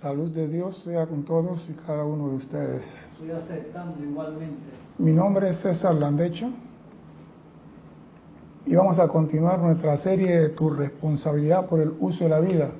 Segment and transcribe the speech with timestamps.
[0.00, 2.84] La luz de Dios sea con todos y cada uno de ustedes.
[3.14, 4.62] Estoy aceptando igualmente.
[4.96, 6.50] Mi nombre es César Landecho
[8.64, 12.70] y vamos a continuar nuestra serie de Tu responsabilidad por el uso de la vida.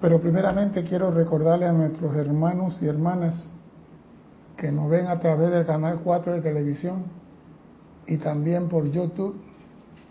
[0.00, 3.50] Pero primeramente quiero recordarle a nuestros hermanos y hermanas
[4.56, 7.02] que nos ven a través del canal 4 de televisión
[8.06, 9.34] y también por YouTube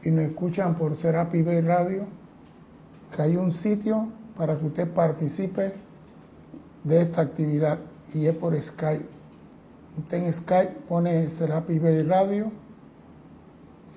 [0.03, 2.03] y nos escuchan por Serapi Bay Radio,
[3.15, 5.73] que hay un sitio para que usted participe
[6.83, 7.79] de esta actividad
[8.13, 9.05] y es por Skype.
[9.97, 12.51] Usted en Skype pone Serapi Bay Radio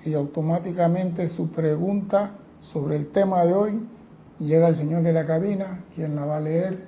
[0.05, 2.31] y automáticamente su pregunta
[2.61, 3.87] sobre el tema de hoy
[4.39, 6.85] llega el señor de la cabina, quien la va a leer,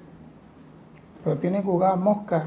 [1.24, 2.46] pero tiene que jugar mosca,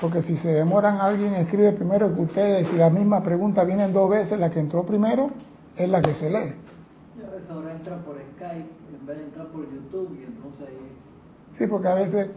[0.00, 4.10] porque si se demoran alguien escribe primero que ustedes, si la misma pregunta viene dos
[4.10, 5.30] veces, la que entró primero
[5.76, 6.54] es la que se lee.
[7.16, 10.68] Y ahora entra por Skype por YouTube y entonces.
[11.58, 12.30] Sí, porque a veces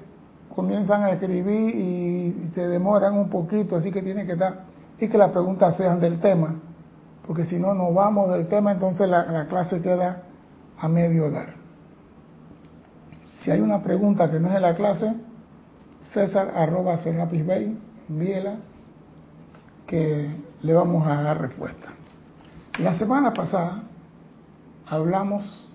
[0.53, 4.65] comienzan a escribir y se demoran un poquito, así que tiene que dar,
[4.99, 6.55] y que las preguntas sean del tema,
[7.25, 10.23] porque si no nos vamos del tema, entonces la, la clase queda
[10.79, 11.55] a medio dar.
[13.41, 15.13] Si hay una pregunta que no es de la clase,
[16.13, 17.77] César arroba Serapis Bay,
[18.09, 18.55] envíela,
[19.85, 20.29] que
[20.61, 21.89] le vamos a dar respuesta.
[22.79, 23.83] La semana pasada
[24.87, 25.66] hablamos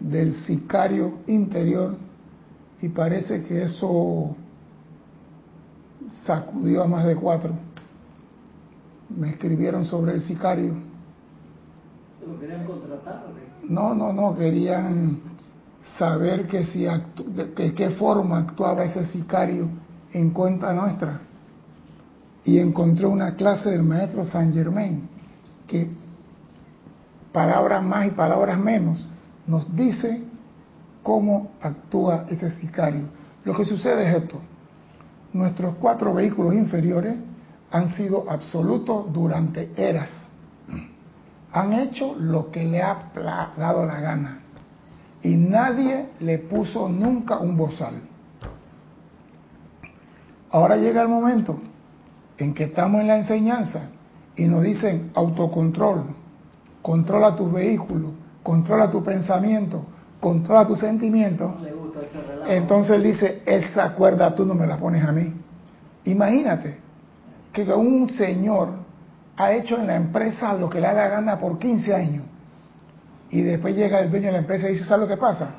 [0.00, 1.96] del sicario interior
[2.80, 4.34] y parece que eso
[6.24, 7.52] sacudió a más de cuatro.
[9.10, 10.74] Me escribieron sobre el sicario.
[12.26, 13.24] ¿Lo querían contratar?
[13.68, 15.20] No, no, no, querían
[15.98, 19.68] saber que si de que, qué forma actuaba ese sicario
[20.12, 21.20] en cuenta nuestra.
[22.44, 25.08] Y encontré una clase del maestro Saint Germain
[25.66, 25.90] que
[27.32, 29.06] palabras más y palabras menos
[29.46, 30.22] nos dice
[31.02, 33.08] cómo actúa ese sicario.
[33.44, 34.40] Lo que sucede es esto.
[35.32, 37.16] Nuestros cuatro vehículos inferiores
[37.70, 40.10] han sido absolutos durante eras.
[41.52, 43.10] Han hecho lo que le ha
[43.56, 44.40] dado la gana
[45.22, 47.94] y nadie le puso nunca un bozal.
[50.50, 51.60] Ahora llega el momento
[52.38, 53.90] en que estamos en la enseñanza
[54.36, 56.04] y nos dicen autocontrol,
[56.82, 59.84] controla tu vehículo, controla tu pensamiento,
[60.20, 61.52] controla tus sentimientos.
[62.46, 65.32] Entonces él dice, esa cuerda tú no me la pones a mí.
[66.04, 66.78] Imagínate
[67.52, 68.68] que un señor
[69.36, 72.24] ha hecho en la empresa lo que le da la gana por 15 años
[73.30, 75.50] y después llega el dueño de la empresa y dice, ¿sabes lo que pasa?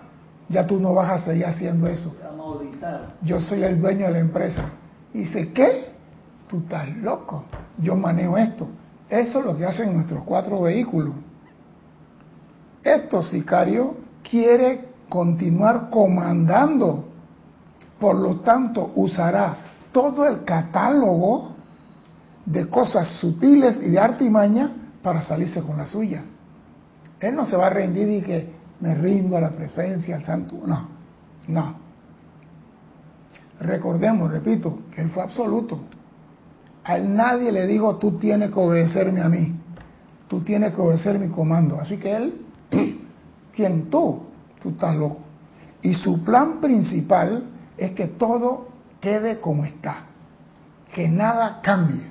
[0.49, 2.13] Ya tú no vas a seguir haciendo eso.
[3.21, 4.65] Yo soy el dueño de la empresa.
[5.13, 5.91] Y dice, ¿qué?
[6.49, 7.45] Tú estás loco.
[7.77, 8.67] Yo manejo esto.
[9.09, 11.13] Eso es lo que hacen nuestros cuatro vehículos.
[12.83, 13.95] Estos sicario
[14.27, 17.05] quiere continuar comandando.
[17.99, 19.57] Por lo tanto, usará
[19.91, 21.51] todo el catálogo
[22.45, 24.71] de cosas sutiles y de artimaña
[25.03, 26.23] para salirse con la suya.
[27.19, 30.57] Él no se va a rendir y que me rindo a la presencia del santo.
[30.65, 30.87] No,
[31.47, 31.75] no.
[33.59, 35.79] Recordemos, repito, que él fue absoluto.
[36.83, 39.55] A nadie le dijo, tú tienes que obedecerme a mí.
[40.27, 41.79] Tú tienes que obedecer mi comando.
[41.79, 42.40] Así que él,
[43.55, 44.23] ¿quién tú?
[44.61, 45.19] Tú estás loco.
[45.81, 47.45] Y su plan principal
[47.77, 48.67] es que todo
[48.99, 50.05] quede como está.
[50.93, 52.03] Que nada cambie.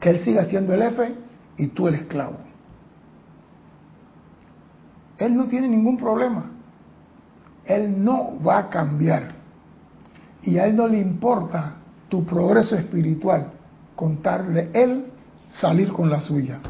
[0.00, 1.14] Que él siga siendo el jefe
[1.56, 2.38] y tú el esclavo.
[5.18, 6.50] Él no tiene ningún problema.
[7.64, 9.32] Él no va a cambiar.
[10.42, 11.76] Y a él no le importa
[12.08, 13.52] tu progreso espiritual,
[13.96, 15.06] contarle él
[15.48, 16.60] salir con la suya.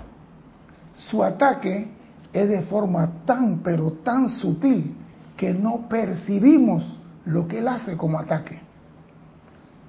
[1.10, 1.88] Su ataque
[2.32, 4.94] es de forma tan pero tan sutil
[5.36, 8.60] que no percibimos lo que él hace como ataque.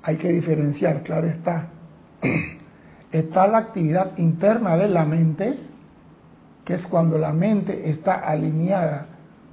[0.04, 1.68] Hay que diferenciar, claro está.
[3.10, 5.58] Está la actividad interna de la mente
[6.68, 9.06] que es cuando la mente está alineada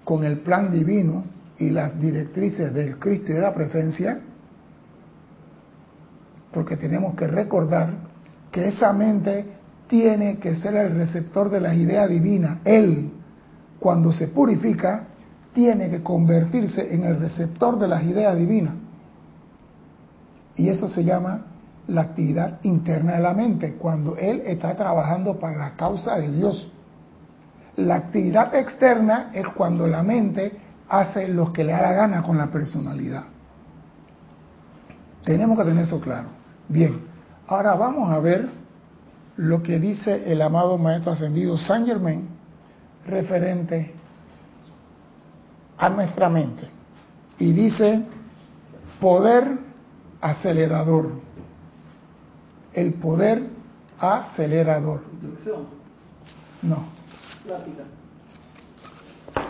[0.02, 1.24] con el plan divino
[1.56, 4.18] y las directrices del Cristo y de la presencia,
[6.52, 7.90] porque tenemos que recordar
[8.50, 9.46] que esa mente
[9.88, 12.58] tiene que ser el receptor de las ideas divinas.
[12.64, 13.12] Él,
[13.78, 15.08] cuando se purifica,
[15.52, 18.74] tiene que convertirse en el receptor de las ideas divinas.
[20.56, 21.46] Y eso se llama
[21.86, 26.70] la actividad interna de la mente, cuando él está trabajando para la causa de Dios.
[27.76, 30.58] La actividad externa es cuando la mente
[30.88, 33.24] hace lo que le da la gana con la personalidad.
[35.24, 36.28] Tenemos que tener eso claro.
[36.68, 37.00] Bien,
[37.46, 38.63] ahora vamos a ver
[39.36, 42.28] lo que dice el amado Maestro Ascendido Saint Germain
[43.06, 43.92] referente
[45.76, 46.68] a nuestra mente
[47.38, 48.02] y dice
[49.00, 49.58] poder
[50.20, 51.10] acelerador.
[52.72, 53.42] El poder
[53.98, 55.02] acelerador.
[56.62, 56.86] No.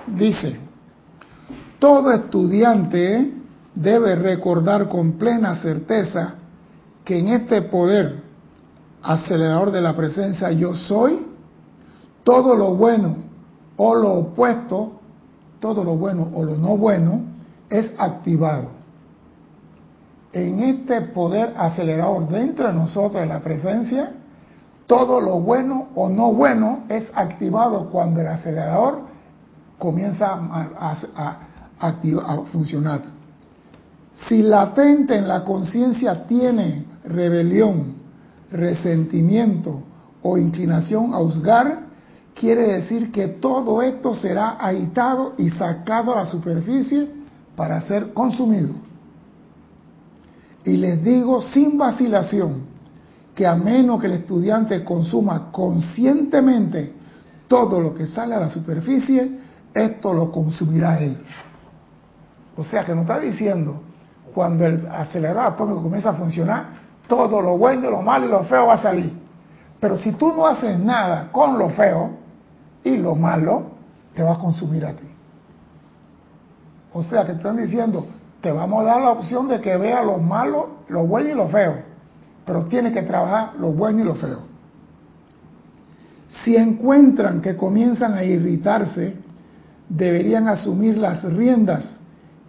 [0.07, 0.59] Dice,
[1.79, 3.33] todo estudiante
[3.75, 6.35] debe recordar con plena certeza
[7.05, 8.24] que en este poder
[9.05, 11.27] acelerador de la presencia yo soy,
[12.25, 13.17] todo lo bueno
[13.77, 14.93] o lo opuesto,
[15.61, 17.21] todo lo bueno o lo no bueno,
[17.69, 18.69] es activado.
[20.33, 24.13] En este poder acelerador dentro de nosotros, de la presencia,
[24.87, 29.03] todo lo bueno o no bueno es activado cuando el acelerador
[29.79, 31.39] comienza a, a,
[31.79, 33.03] a funcionar.
[34.15, 38.04] Si latente en la conciencia tiene rebelión,
[38.51, 39.83] resentimiento
[40.23, 41.85] o inclinación a juzgar,
[42.35, 47.09] quiere decir que todo esto será agitado y sacado a la superficie
[47.57, 48.75] para ser consumido.
[50.65, 52.63] Y les digo sin vacilación
[53.35, 56.95] que a menos que el estudiante consuma conscientemente
[57.49, 59.39] todo lo que sale a la superficie,
[59.75, 61.19] esto lo consumirá él.
[62.57, 63.81] O sea que nos está diciendo,
[64.33, 68.67] cuando el acelerador atómico comienza a funcionar, todo lo bueno, lo malo y lo feo
[68.67, 69.13] va a salir.
[69.81, 72.11] Pero si tú no haces nada con lo feo
[72.83, 73.65] y lo malo,
[74.15, 75.09] te va a consumir a ti.
[76.93, 78.07] O sea que están diciendo,
[78.41, 81.49] te vamos a dar la opción de que vea lo malo, lo bueno y lo
[81.49, 81.77] feo.
[82.47, 84.41] Pero tiene que trabajar lo bueno y lo feo.
[86.45, 89.17] Si encuentran que comienzan a irritarse,
[89.89, 91.99] deberían asumir las riendas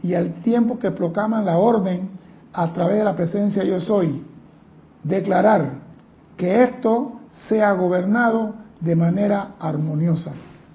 [0.01, 2.09] y al tiempo que proclaman la orden
[2.53, 4.23] a través de la presencia yo soy,
[5.05, 5.81] declarar
[6.35, 10.31] que esto sea gobernado de manera armoniosa.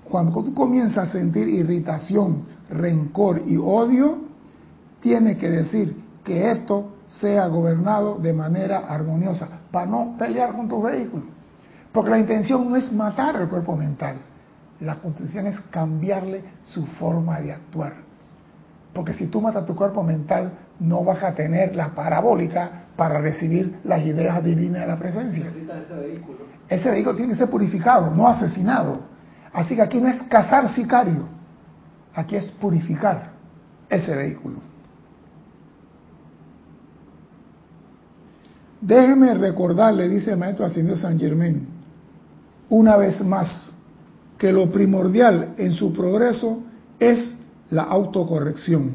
[0.09, 4.19] Cuando tú comienzas a sentir irritación, rencor y odio,
[5.00, 10.81] tienes que decir que esto sea gobernado de manera armoniosa, para no pelear con tu
[10.82, 11.25] vehículo.
[11.93, 14.17] Porque la intención no es matar al cuerpo mental,
[14.81, 17.94] la intención es cambiarle su forma de actuar.
[18.93, 23.81] Porque si tú matas tu cuerpo mental, no vas a tener la parabólica para recibir
[23.85, 25.47] las ideas divinas de la presencia.
[26.69, 27.17] Ese vehículo.
[27.17, 29.00] tiene que ser purificado, no asesinado.
[29.55, 31.26] Así que aquí no es cazar sicario,
[32.14, 33.31] aquí es purificar
[33.88, 34.58] ese vehículo.
[38.82, 41.69] Déjeme recordarle, dice el maestro Ascendido San Germán,
[42.69, 43.75] una vez más,
[44.37, 46.64] que lo primordial en su progreso
[46.99, 47.35] es
[47.70, 48.94] la autocorrección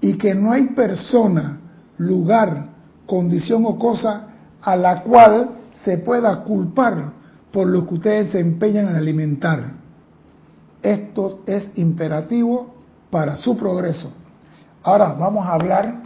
[0.00, 1.60] y que no hay persona,
[1.98, 2.68] lugar,
[3.06, 4.28] condición o cosa
[4.62, 5.50] a la cual
[5.84, 7.12] se pueda culpar
[7.52, 9.72] por lo que ustedes se empeñan en alimentar.
[10.82, 12.74] Esto es imperativo
[13.10, 14.12] para su progreso.
[14.82, 16.02] Ahora vamos a hablar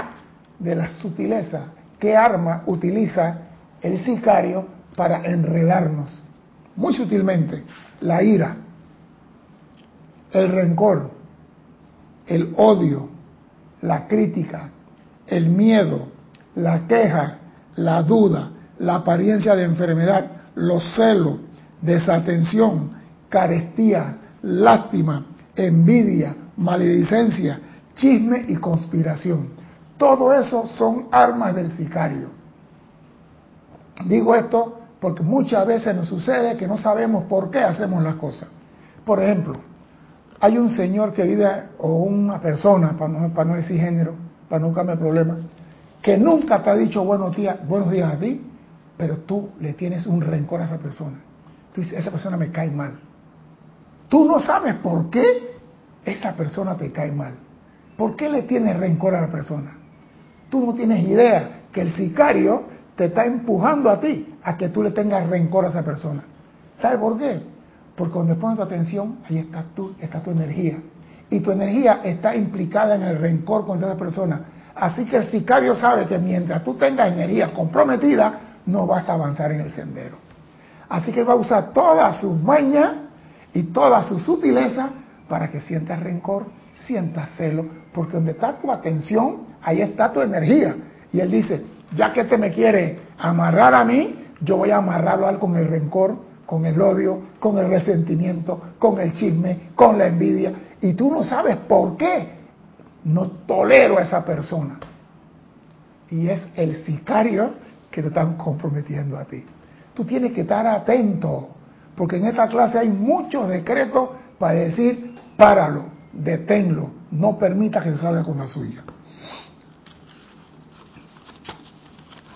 [0.58, 1.66] de la sutileza.
[1.98, 3.38] ¿Qué arma utiliza
[3.82, 4.66] el sicario
[4.96, 6.10] para enredarnos?
[6.76, 7.62] Muy sutilmente,
[8.00, 8.56] la ira,
[10.32, 11.10] el rencor,
[12.26, 13.08] el odio,
[13.82, 14.70] la crítica,
[15.30, 16.08] el miedo,
[16.56, 17.38] la queja,
[17.76, 21.36] la duda, la apariencia de enfermedad, los celos,
[21.80, 22.90] desatención,
[23.28, 25.24] carestía, lástima,
[25.54, 27.60] envidia, maledicencia,
[27.94, 29.50] chisme y conspiración.
[29.96, 32.28] Todo eso son armas del sicario.
[34.06, 38.48] Digo esto porque muchas veces nos sucede que no sabemos por qué hacemos las cosas.
[39.04, 39.56] Por ejemplo,
[40.40, 41.46] hay un señor que vive,
[41.78, 45.38] o una persona, para no, para no decir género, para no cambiar problema,
[46.02, 48.42] que nunca te ha dicho buenos días, buenos días a ti,
[48.96, 51.18] pero tú le tienes un rencor a esa persona.
[51.72, 52.98] Tú dices, esa persona me cae mal.
[54.08, 55.56] Tú no sabes por qué
[56.04, 57.34] esa persona te cae mal.
[57.96, 59.76] ¿Por qué le tienes rencor a la persona?
[60.50, 62.64] Tú no tienes idea que el sicario
[62.96, 66.24] te está empujando a ti a que tú le tengas rencor a esa persona.
[66.80, 67.40] ¿Sabes por qué?
[67.94, 70.78] Porque cuando pones tu atención, ahí está tú, está tu energía.
[71.30, 74.40] Y tu energía está implicada en el rencor contra esa persona.
[74.74, 79.52] Así que el sicario sabe que mientras tú tengas energía comprometida, no vas a avanzar
[79.52, 80.16] en el sendero.
[80.88, 83.08] Así que va a usar toda su maña
[83.54, 84.90] y toda su sutileza
[85.28, 86.46] para que sientas rencor,
[86.86, 90.74] sientas celo, porque donde está tu atención, ahí está tu energía.
[91.12, 91.62] Y él dice,
[91.94, 95.56] ya que te me quiere amarrar a mí, yo voy a amarrarlo a él con
[95.56, 100.94] el rencor, con el odio, con el resentimiento, con el chisme, con la envidia, y
[100.94, 102.40] tú no sabes por qué
[103.04, 104.78] no tolero a esa persona.
[106.10, 107.52] Y es el sicario
[107.90, 109.44] que te están comprometiendo a ti.
[109.94, 111.48] Tú tienes que estar atento,
[111.94, 118.22] porque en esta clase hay muchos decretos para decir, páralo, deténlo, no permita que salga
[118.22, 118.82] con la suya.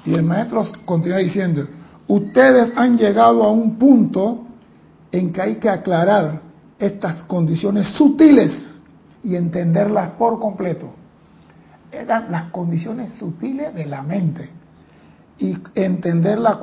[0.05, 1.67] Y el maestro continúa diciendo,
[2.07, 4.45] ustedes han llegado a un punto
[5.11, 6.44] en que hay que aclarar
[6.79, 8.75] estas condiciones sutiles
[9.23, 10.91] y entenderlas por completo.
[11.91, 14.51] Eran las condiciones sutiles de la mente
[15.39, 16.59] y entenderlas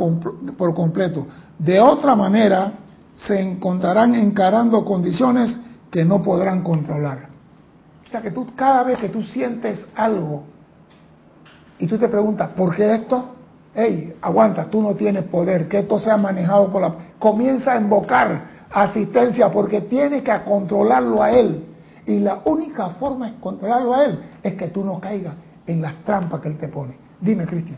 [0.57, 1.27] por completo.
[1.57, 2.73] De otra manera,
[3.13, 7.29] se encontrarán encarando condiciones que no podrán controlar.
[8.05, 10.43] O sea que tú cada vez que tú sientes algo
[11.79, 13.35] y tú te preguntas, ¿por qué esto?
[13.73, 16.93] Hey, aguanta, tú no tienes poder, que esto sea manejado por la...
[17.17, 21.65] Comienza a invocar asistencia porque tienes que controlarlo a él.
[22.05, 25.35] Y la única forma de controlarlo a él es que tú no caigas
[25.67, 26.95] en las trampas que él te pone.
[27.19, 27.77] Dime, Cristian.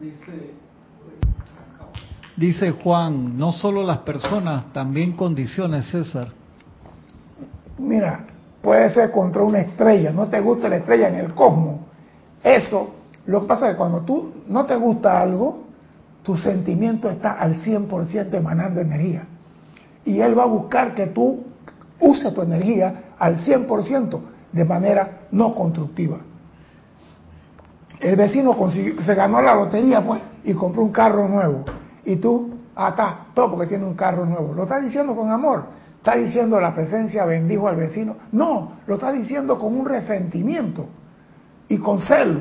[0.00, 0.52] Dice,
[2.36, 6.28] dice Juan, no solo las personas, también condiciones, César.
[7.78, 8.26] Mira,
[8.60, 11.80] puede ser contra una estrella, no te gusta la estrella en el cosmos.
[12.42, 12.94] Eso,
[13.26, 15.65] lo que pasa es que cuando tú no te gusta algo,
[16.26, 19.22] tu sentimiento está al 100% emanando energía.
[20.04, 21.44] Y él va a buscar que tú
[22.00, 24.18] uses tu energía al 100%
[24.50, 26.18] de manera no constructiva.
[28.00, 31.64] El vecino se ganó la lotería pues y compró un carro nuevo.
[32.04, 34.52] Y tú, ah, está, todo porque tiene un carro nuevo.
[34.52, 35.66] Lo está diciendo con amor.
[35.98, 38.16] Está diciendo la presencia bendijo al vecino.
[38.32, 40.86] No, lo está diciendo con un resentimiento
[41.68, 42.40] y con celo.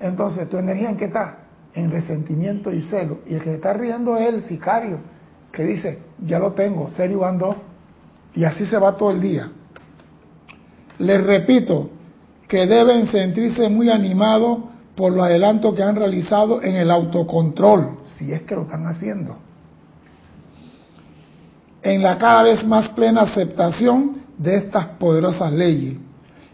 [0.00, 1.37] Entonces, ¿tu energía en qué está?
[1.74, 3.18] En resentimiento y celo.
[3.26, 4.98] Y el que está riendo es el sicario,
[5.52, 7.56] que dice, ya lo tengo, serio ando.
[8.34, 9.50] Y así se va todo el día.
[10.98, 11.90] Les repito
[12.48, 14.58] que deben sentirse muy animados
[14.96, 19.36] por los adelantos que han realizado en el autocontrol, si es que lo están haciendo.
[21.82, 25.98] En la cada vez más plena aceptación de estas poderosas leyes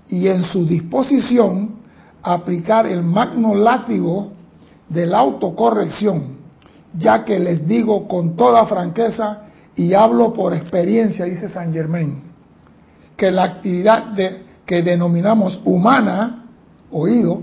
[0.09, 1.77] y en su disposición
[2.23, 4.34] a aplicar el magno látigo
[4.89, 6.39] de la autocorrección,
[6.97, 9.43] ya que les digo con toda franqueza
[9.77, 12.23] y hablo por experiencia, dice San Germain,
[13.17, 16.45] que la actividad de, que denominamos humana,
[16.91, 17.43] oído,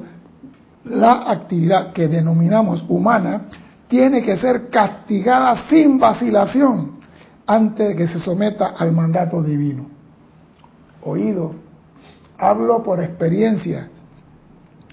[0.86, 3.43] la actividad que denominamos humana
[3.88, 7.00] tiene que ser castigada sin vacilación
[7.45, 9.88] antes de que se someta al mandato divino.
[11.03, 11.55] Oído,
[12.38, 13.89] hablo por experiencia.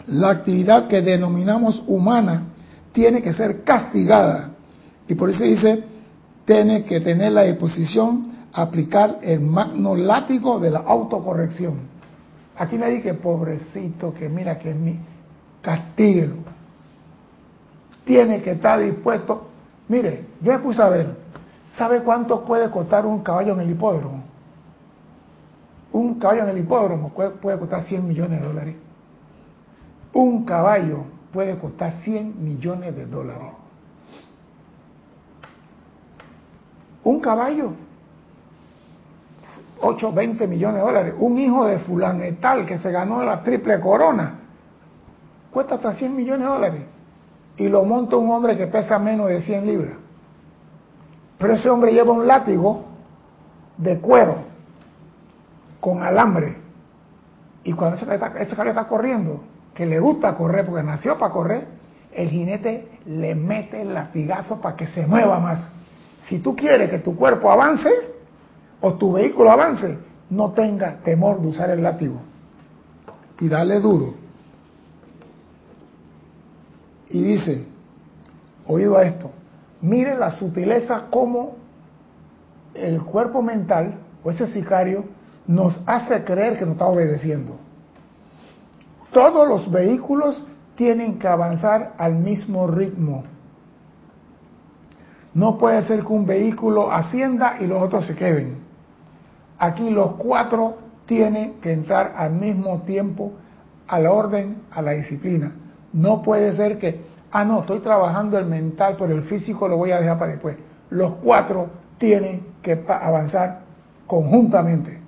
[0.08, 2.44] La actividad que denominamos humana
[2.92, 4.50] tiene que ser castigada.
[5.06, 5.84] Y por eso dice,
[6.44, 11.74] tiene que tener la disposición a aplicar el magno látigo de la autocorrección.
[12.56, 14.98] Aquí le dije, pobrecito, que mira que es mi,
[15.60, 16.36] castíguelo.
[18.04, 19.48] Tiene que estar dispuesto.
[19.88, 21.16] Mire, yo me puse a ver,
[21.76, 24.22] ¿sabe cuánto puede costar un caballo en el hipódromo?
[25.92, 28.74] Un caballo en el hipódromo puede, costar 100 millones de dólares.
[30.12, 33.52] Un caballo puede costar 100 millones de dólares.
[37.04, 37.72] Un caballo,
[39.80, 41.14] 8, 20 millones de dólares.
[41.18, 44.40] Un hijo de fulano tal que se ganó la triple corona,
[45.52, 46.82] cuesta hasta 100 millones de dólares.
[47.56, 49.96] Y lo monta un hombre que pesa menos de 100 libras.
[51.38, 52.84] Pero ese hombre lleva un látigo
[53.76, 54.36] de cuero
[55.80, 56.56] con alambre.
[57.64, 59.40] Y cuando ese caballo está corriendo,
[59.78, 61.68] que le gusta correr porque nació para correr,
[62.12, 65.68] el jinete le mete el latigazo para que se mueva más.
[66.26, 67.88] Si tú quieres que tu cuerpo avance
[68.80, 69.96] o tu vehículo avance,
[70.30, 72.16] no tenga temor de usar el látigo.
[73.38, 74.14] Y dale duro.
[77.10, 77.64] Y dice,
[78.66, 79.30] oído a esto,
[79.80, 81.54] mire la sutileza como
[82.74, 83.94] el cuerpo mental
[84.24, 85.04] o ese sicario
[85.46, 87.67] nos hace creer que nos está obedeciendo.
[89.12, 90.44] Todos los vehículos
[90.76, 93.24] tienen que avanzar al mismo ritmo.
[95.34, 98.58] No puede ser que un vehículo ascienda y los otros se queden.
[99.58, 103.32] Aquí los cuatro tienen que entrar al mismo tiempo
[103.86, 105.52] a la orden, a la disciplina.
[105.92, 107.00] No puede ser que,
[107.32, 110.56] ah, no, estoy trabajando el mental, pero el físico lo voy a dejar para después.
[110.90, 113.60] Los cuatro tienen que avanzar
[114.06, 115.00] conjuntamente,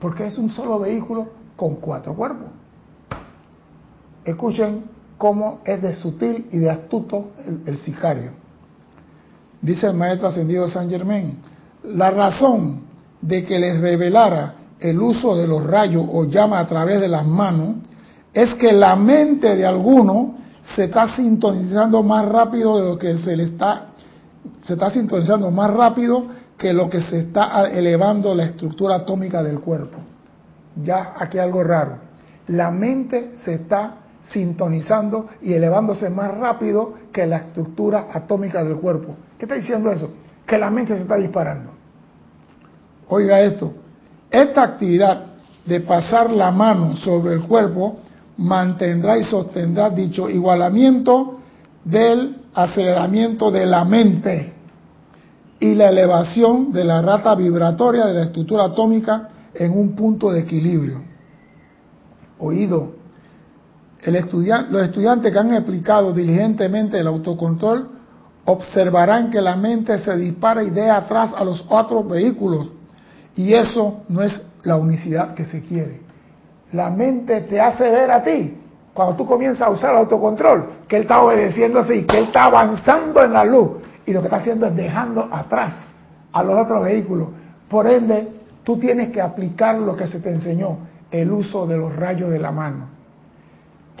[0.00, 2.48] porque es un solo vehículo con cuatro cuerpos.
[4.24, 4.84] Escuchen
[5.18, 7.32] cómo es de sutil y de astuto
[7.66, 8.30] el, sicario.
[9.60, 11.38] Dice el maestro ascendido San Germain,
[11.84, 12.84] la razón
[13.20, 17.26] de que les revelara el uso de los rayos o llama a través de las
[17.26, 17.76] manos
[18.32, 20.34] es que la mente de alguno
[20.74, 23.88] se está sintonizando más rápido de lo que se le está,
[24.60, 26.26] se está sintonizando más rápido
[26.58, 29.98] que lo que se está elevando la estructura atómica del cuerpo.
[30.82, 31.98] Ya aquí algo raro.
[32.48, 39.16] La mente se está sintonizando y elevándose más rápido que la estructura atómica del cuerpo.
[39.38, 40.10] ¿Qué está diciendo eso?
[40.46, 41.70] Que la mente se está disparando.
[43.08, 43.72] Oiga esto,
[44.30, 45.26] esta actividad
[45.64, 47.98] de pasar la mano sobre el cuerpo
[48.36, 51.38] mantendrá y sostendrá dicho igualamiento
[51.84, 54.52] del aceleramiento de la mente
[55.60, 60.40] y la elevación de la rata vibratoria de la estructura atómica en un punto de
[60.40, 61.02] equilibrio.
[62.38, 62.93] Oído,
[64.10, 67.88] los estudiantes que han aplicado diligentemente el autocontrol
[68.44, 72.68] observarán que la mente se dispara y deja atrás a los otros vehículos.
[73.34, 76.00] Y eso no es la unicidad que se quiere.
[76.72, 78.58] La mente te hace ver a ti,
[78.92, 82.44] cuando tú comienzas a usar el autocontrol, que él está obedeciendo así, que él está
[82.44, 83.70] avanzando en la luz
[84.06, 85.72] y lo que está haciendo es dejando atrás
[86.32, 87.28] a los otros vehículos.
[87.68, 88.28] Por ende,
[88.62, 90.78] tú tienes que aplicar lo que se te enseñó,
[91.10, 92.93] el uso de los rayos de la mano.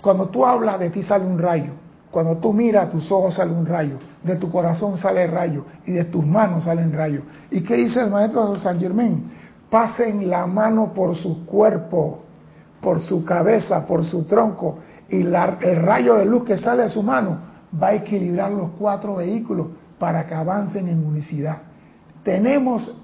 [0.04, 1.72] Cuando tú hablas de ti sale un rayo,
[2.10, 6.04] cuando tú miras tus ojos sale un rayo, de tu corazón sale rayo y de
[6.04, 7.24] tus manos salen rayos.
[7.50, 9.22] ¿Y qué dice el maestro de San Germán?
[9.70, 12.18] Pasen la mano por su cuerpo,
[12.82, 17.02] por su cabeza, por su tronco y el rayo de luz que sale de su
[17.02, 17.38] mano
[17.82, 19.68] va a equilibrar los cuatro vehículos
[19.98, 21.62] para que avancen en unicidad.
[22.22, 22.94] Tenemos,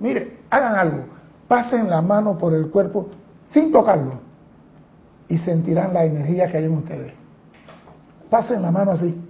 [0.00, 1.04] mire, hagan algo,
[1.46, 3.10] pasen la mano por el cuerpo
[3.46, 4.27] sin tocarlo
[5.28, 7.12] y sentirán la energía que hay en ustedes.
[8.30, 9.24] Pasen la mano así,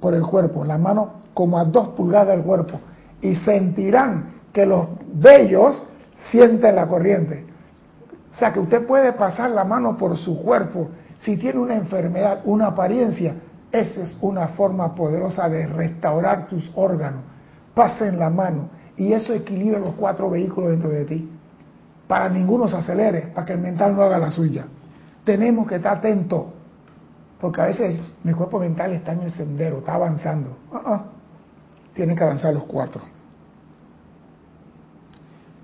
[0.00, 2.80] por el cuerpo, la mano como a dos pulgadas del cuerpo,
[3.20, 5.86] y sentirán que los vellos
[6.30, 7.46] sienten la corriente.
[8.30, 10.88] O sea que usted puede pasar la mano por su cuerpo
[11.20, 13.34] si tiene una enfermedad, una apariencia.
[13.72, 17.22] Esa es una forma poderosa de restaurar tus órganos.
[17.74, 21.37] Pasen la mano y eso equilibra los cuatro vehículos dentro de ti
[22.08, 24.66] para ninguno se acelere, para que el mental no haga la suya.
[25.24, 26.46] Tenemos que estar atentos,
[27.38, 30.56] porque a veces mi cuerpo mental está en el sendero, está avanzando.
[30.72, 30.98] Uh
[31.94, 33.02] Tienen que avanzar los cuatro.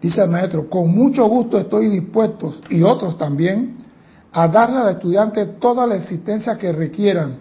[0.02, 3.78] Dice el maestro, con mucho gusto estoy dispuesto, y otros también,
[4.30, 7.38] a darle al estudiante toda la existencia que requieran,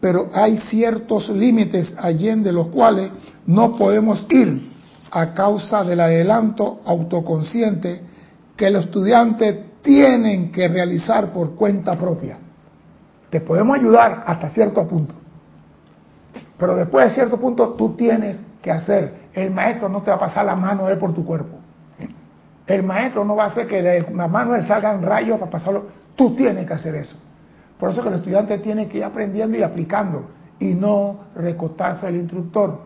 [0.00, 3.10] pero hay ciertos límites allí de los cuales
[3.46, 4.70] no podemos ir
[5.10, 8.13] a causa del adelanto autoconsciente
[8.56, 12.38] que los estudiantes tienen que realizar por cuenta propia.
[13.30, 15.14] Te podemos ayudar hasta cierto punto,
[16.56, 19.24] pero después de cierto punto tú tienes que hacer.
[19.34, 21.58] El maestro no te va a pasar la mano de él por tu cuerpo.
[22.66, 25.86] El maestro no va a hacer que la mano de él salgan rayos para pasarlo.
[26.16, 27.16] Tú tienes que hacer eso.
[27.78, 32.14] Por eso que el estudiante tiene que ir aprendiendo y aplicando y no recotarse al
[32.14, 32.78] instructor.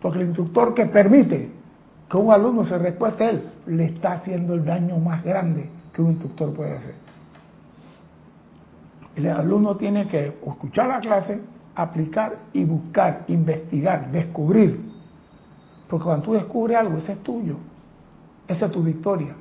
[0.00, 1.50] Porque el instructor que permite
[2.08, 6.02] que un alumno se recueste a él, le está haciendo el daño más grande que
[6.02, 6.94] un instructor puede hacer.
[9.16, 11.40] El alumno tiene que escuchar la clase,
[11.74, 14.92] aplicar y buscar, investigar, descubrir.
[15.88, 17.56] Porque cuando tú descubres algo, ese es tuyo.
[18.48, 19.34] Esa es tu victoria.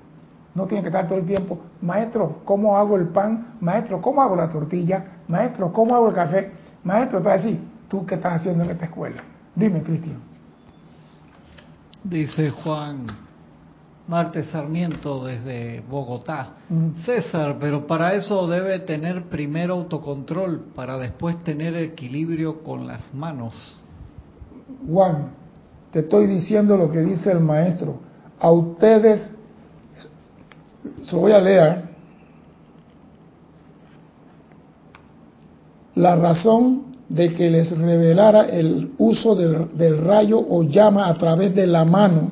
[0.55, 3.55] No tiene que estar todo el tiempo, maestro, ¿cómo hago el pan?
[3.59, 5.03] Maestro, ¿cómo hago la tortilla?
[5.27, 6.51] Maestro, ¿cómo hago el café?
[6.83, 9.23] Maestro, te va a decir, ¿tú qué estás haciendo en esta escuela?
[9.55, 10.32] Dime, Cristian.
[12.03, 13.05] Dice Juan
[14.07, 16.55] Marte Sarmiento desde Bogotá.
[16.69, 17.03] Mm.
[17.05, 23.79] César, pero para eso debe tener primero autocontrol para después tener equilibrio con las manos.
[24.85, 25.31] Juan,
[25.91, 27.99] te estoy diciendo lo que dice el maestro.
[28.39, 29.31] A ustedes,
[31.01, 31.89] se lo voy a leer.
[35.95, 41.67] La razón de que les revelara el uso del, rayo o llama a través de
[41.67, 42.31] la mano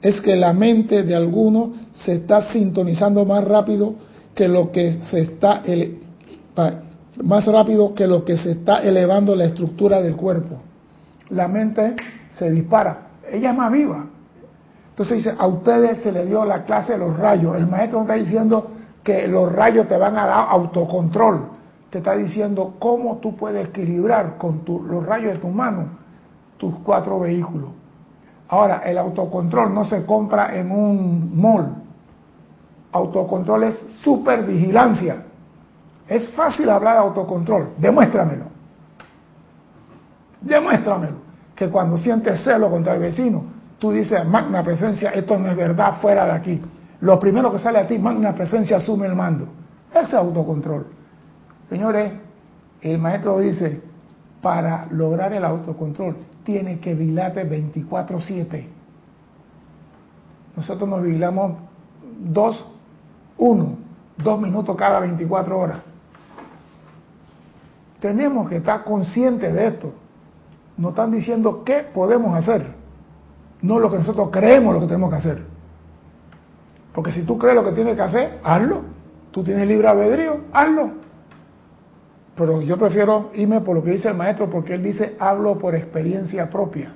[0.00, 3.94] es que la mente de alguno se está sintonizando más rápido
[4.34, 5.62] que lo que se está
[7.22, 10.60] más rápido que lo que se está elevando la estructura del cuerpo.
[11.30, 11.94] La mente
[12.36, 14.06] se dispara, ella es más viva.
[14.90, 17.56] Entonces dice, a ustedes se le dio la clase de los rayos.
[17.56, 18.70] El maestro está diciendo
[19.02, 21.53] que los rayos te van a dar autocontrol
[21.94, 25.90] te está diciendo cómo tú puedes equilibrar con los rayos de tu mano
[26.56, 27.68] tus cuatro vehículos.
[28.48, 31.72] Ahora, el autocontrol no se compra en un mall.
[32.90, 35.22] Autocontrol es supervigilancia.
[36.08, 37.74] Es fácil hablar de autocontrol.
[37.78, 38.46] Demuéstramelo.
[40.40, 41.18] Demuéstramelo.
[41.54, 43.44] Que cuando sientes celo contra el vecino,
[43.78, 46.60] tú dices, magna presencia, esto no es verdad, fuera de aquí.
[47.02, 49.46] Lo primero que sale a ti, magna presencia, asume el mando.
[49.92, 51.03] Ese es autocontrol.
[51.68, 52.12] Señores,
[52.80, 53.80] el maestro dice,
[54.42, 58.68] para lograr el autocontrol tiene que vigilarte 24/7.
[60.56, 61.56] Nosotros nos vigilamos
[62.20, 62.64] dos,
[63.38, 63.76] uno,
[64.18, 65.78] dos minutos cada 24 horas.
[68.00, 69.92] Tenemos que estar conscientes de esto.
[70.76, 72.74] Nos están diciendo qué podemos hacer,
[73.62, 75.46] no lo que nosotros creemos lo que tenemos que hacer.
[76.92, 78.82] Porque si tú crees lo que tienes que hacer, hazlo.
[79.32, 81.03] Tú tienes libre albedrío, hazlo.
[82.36, 85.74] Pero yo prefiero irme por lo que dice el maestro, porque él dice, hablo por
[85.74, 86.94] experiencia propia.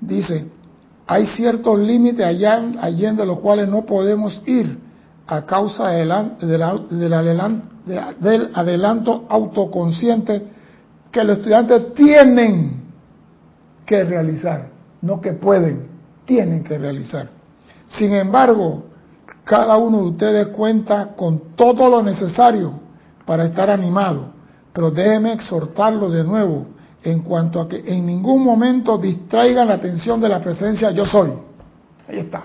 [0.00, 0.48] Dice,
[1.06, 4.78] hay ciertos límites allá, allá de los cuales no podemos ir
[5.26, 6.12] a causa del,
[8.20, 10.42] del adelanto autoconsciente
[11.10, 12.82] que los estudiantes tienen
[13.86, 14.68] que realizar,
[15.00, 15.88] no que pueden,
[16.24, 17.28] tienen que realizar.
[17.98, 18.84] Sin embargo,
[19.44, 22.72] cada uno de ustedes cuenta con todo lo necesario
[23.26, 24.32] para estar animado,
[24.72, 26.66] pero déjeme exhortarlo de nuevo
[27.02, 31.32] en cuanto a que en ningún momento distraigan la atención de la presencia yo soy.
[32.08, 32.44] Ahí está.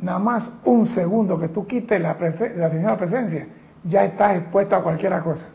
[0.00, 3.46] Nada más un segundo que tú quites la, atención de la presencia,
[3.84, 5.48] ya estás expuesto a cualquier cosa.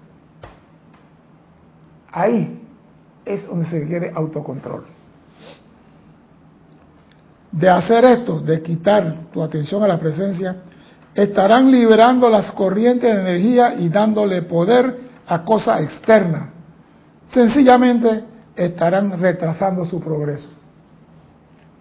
[2.11, 2.63] Ahí
[3.25, 4.96] es donde se quiere autocontrol.
[7.57, 10.57] De hacer esto, de quitar tu atención a la presencia,
[11.13, 16.57] estarán liberando las corrientes de energía y dándole poder a cosas externas
[17.31, 18.23] sencillamente
[18.55, 20.49] estarán retrasando su progreso.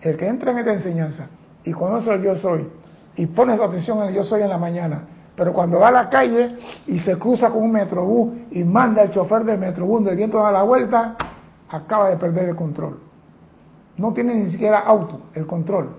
[0.01, 1.29] El que entra en esta enseñanza
[1.65, 2.69] y conoce el yo soy
[3.17, 5.03] y pone su atención en el yo soy en la mañana,
[5.35, 9.11] pero cuando va a la calle y se cruza con un metrobús y manda al
[9.11, 11.17] chofer del metrobús del viento a la vuelta,
[11.69, 13.01] acaba de perder el control.
[13.97, 15.97] No tiene ni siquiera auto, el control.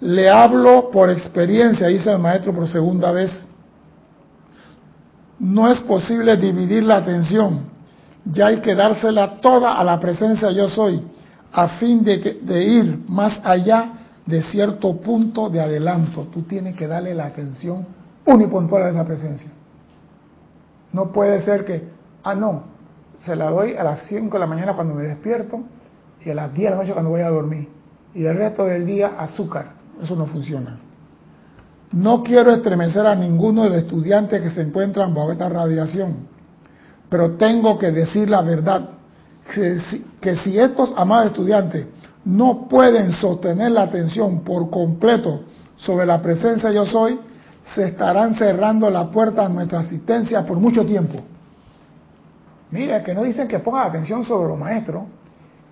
[0.00, 3.46] Le hablo por experiencia, dice el maestro por segunda vez
[5.40, 7.70] no es posible dividir la atención,
[8.26, 11.02] ya hay que dársela toda a la presencia yo soy,
[11.50, 13.92] a fin de, de ir más allá
[14.26, 16.28] de cierto punto de adelanto.
[16.32, 17.86] Tú tienes que darle la atención
[18.26, 19.50] unipuntual a esa presencia.
[20.92, 21.88] No puede ser que,
[22.22, 22.64] ah, no,
[23.24, 25.60] se la doy a las 5 de la mañana cuando me despierto
[26.24, 27.68] y a las 10 de la noche cuando voy a dormir.
[28.14, 29.74] Y el resto del día azúcar.
[30.02, 30.78] Eso no funciona.
[31.92, 36.28] No quiero estremecer a ninguno de los estudiantes que se encuentran bajo esta radiación,
[37.08, 38.90] pero tengo que decir la verdad,
[39.50, 41.88] que si, estos amados estudiantes
[42.24, 45.42] no pueden sostener la atención por completo
[45.76, 47.18] sobre la presencia yo soy,
[47.74, 51.20] se estarán cerrando la puerta a nuestra asistencia por mucho tiempo.
[52.70, 55.04] Mira, que no dicen que ponga atención sobre los maestros,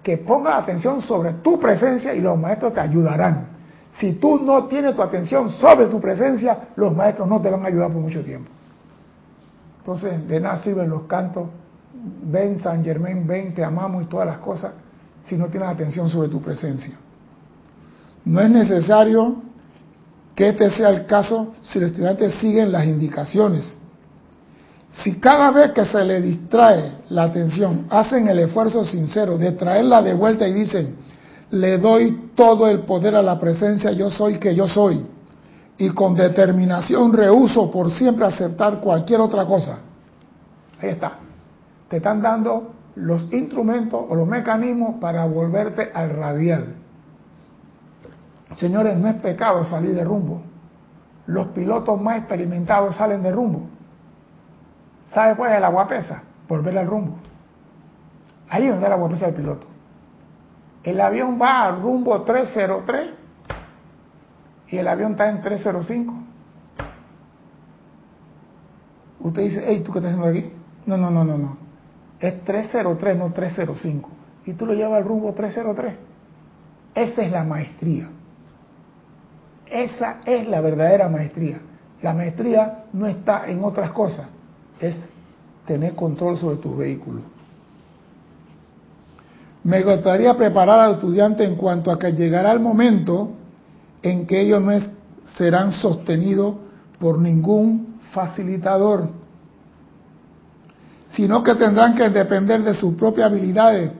[0.02, 3.46] que ponga atención sobre tu presencia y los maestros te ayudarán.
[3.90, 7.68] Si tú no tienes tu atención sobre tu presencia, los maestros no te van a
[7.68, 8.50] ayudar por mucho tiempo.
[9.78, 11.48] Entonces, de nada sirven los cantos,
[12.24, 14.72] ven San Germán, ven, te amamos y todas las cosas,
[15.24, 16.94] si no tienes atención sobre tu presencia.
[18.24, 19.36] No es necesario
[20.34, 23.77] que este sea el caso si los estudiantes siguen las indicaciones.
[24.90, 30.02] Si cada vez que se le distrae la atención hacen el esfuerzo sincero de traerla
[30.02, 30.96] de vuelta y dicen,
[31.50, 35.06] le doy todo el poder a la presencia yo soy que yo soy.
[35.76, 39.78] Y con determinación rehuso por siempre aceptar cualquier otra cosa.
[40.80, 41.12] Ahí está.
[41.88, 46.74] Te están dando los instrumentos o los mecanismos para volverte al radial.
[48.56, 50.42] Señores, no es pecado salir de rumbo.
[51.26, 53.68] Los pilotos más experimentados salen de rumbo.
[55.12, 56.22] ¿Sabe cuál es la guapesa?
[56.48, 57.16] Volver al rumbo.
[58.48, 59.66] Ahí es donde es la guapesa del piloto.
[60.82, 63.10] El avión va a rumbo 303
[64.68, 66.14] y el avión está en 305.
[69.20, 70.52] Usted dice, hey, ¿tú qué estás haciendo aquí?
[70.86, 71.56] No, no, no, no, no.
[72.20, 74.10] Es 303, no 305.
[74.46, 75.94] Y tú lo llevas al rumbo 303.
[76.94, 78.08] Esa es la maestría.
[79.66, 81.60] Esa es la verdadera maestría.
[82.00, 84.26] La maestría no está en otras cosas,
[84.80, 85.00] es
[85.66, 87.22] tener control sobre tus vehículos.
[89.64, 93.32] Me gustaría preparar al estudiante en cuanto a que llegará el momento
[94.02, 94.72] en que ellos no
[95.36, 96.56] serán sostenidos
[96.98, 99.10] por ningún facilitador,
[101.10, 103.92] sino que tendrán que depender de sus propias habilidades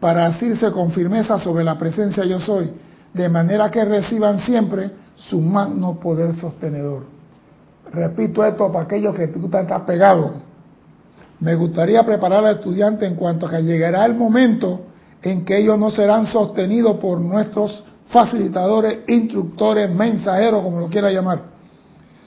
[0.00, 2.72] para asirse con firmeza sobre la presencia yo soy,
[3.14, 7.11] de manera que reciban siempre su magno poder sostenedor.
[7.92, 10.32] Repito esto para aquellos que tú estás pegado.
[11.40, 14.80] Me gustaría preparar al estudiante en cuanto a que llegará el momento
[15.22, 21.40] en que ellos no serán sostenidos por nuestros facilitadores, instructores, mensajeros, como lo quiera llamar,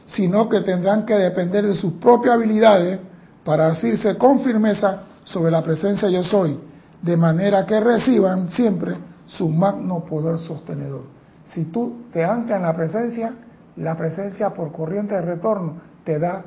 [0.08, 3.00] sino que tendrán que depender de sus propias habilidades
[3.44, 6.60] para asirse con firmeza sobre la presencia yo soy,
[7.02, 8.96] de manera que reciban siempre
[9.28, 11.04] su magno poder sostenedor.
[11.48, 13.34] Si tú te anclas en la presencia,
[13.78, 16.46] la presencia por corriente de retorno te da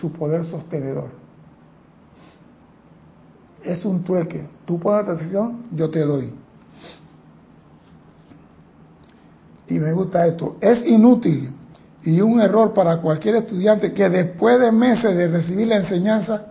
[0.00, 1.10] su poder sostenedor.
[3.62, 4.46] Es un trueque.
[4.64, 6.34] Tú pones la decisión, yo te doy.
[9.66, 10.56] Y me gusta esto.
[10.60, 11.50] Es inútil
[12.04, 16.46] y un error para cualquier estudiante que después de meses de recibir la enseñanza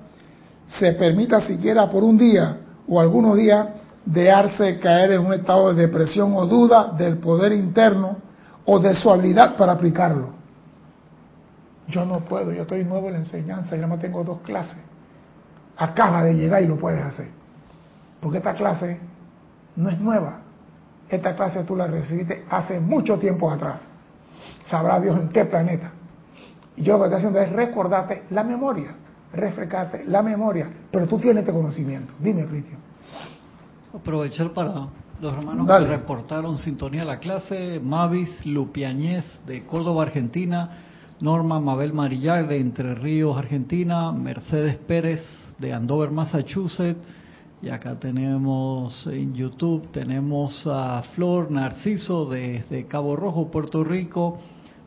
[0.80, 3.68] se permita siquiera por un día o algunos días
[4.06, 8.18] dejarse caer en un estado de depresión o duda del poder interno
[8.66, 10.30] o de su habilidad para aplicarlo.
[11.88, 14.78] Yo no puedo, yo estoy nuevo en la enseñanza, ya no tengo dos clases.
[15.78, 17.28] Acaba de llegar y lo puedes hacer.
[18.22, 19.00] Porque esta clase
[19.76, 20.40] no es nueva.
[21.10, 23.82] Esta clase tú la recibiste hace mucho tiempo atrás.
[24.70, 25.92] Sabrá Dios en qué planeta.
[26.76, 28.96] Y yo lo que estoy haciendo es recordarte la memoria,
[29.34, 30.70] refrescarte la memoria.
[30.90, 32.14] Pero tú tienes este conocimiento.
[32.20, 32.80] Dime, Cristian.
[33.94, 34.88] Aprovechar para
[35.24, 40.70] los hermanos que reportaron sintonía a la clase, Mavis Lupiañez de Córdoba, Argentina,
[41.22, 45.22] Norma Mabel Marillar de Entre Ríos, Argentina, Mercedes Pérez
[45.60, 47.00] de Andover, Massachusetts,
[47.62, 54.40] y acá tenemos en YouTube, tenemos a Flor Narciso desde Cabo Rojo, Puerto Rico,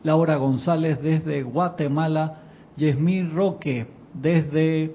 [0.03, 2.41] Laura González desde Guatemala,
[2.75, 4.93] Yesmil Roque desde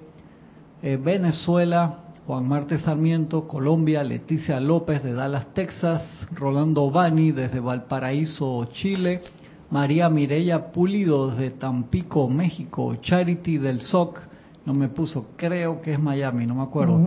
[0.85, 8.65] eh, Venezuela, Juan Marte Sarmiento, Colombia, Leticia López de Dallas, Texas, Rolando Bani desde Valparaíso,
[8.73, 9.23] Chile,
[9.71, 14.21] María Mireya Pulido desde Tampico, México, Charity del SOC,
[14.65, 17.01] no me puso, creo que es Miami, no me acuerdo.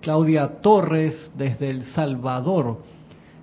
[0.00, 2.78] Claudia Torres desde El Salvador,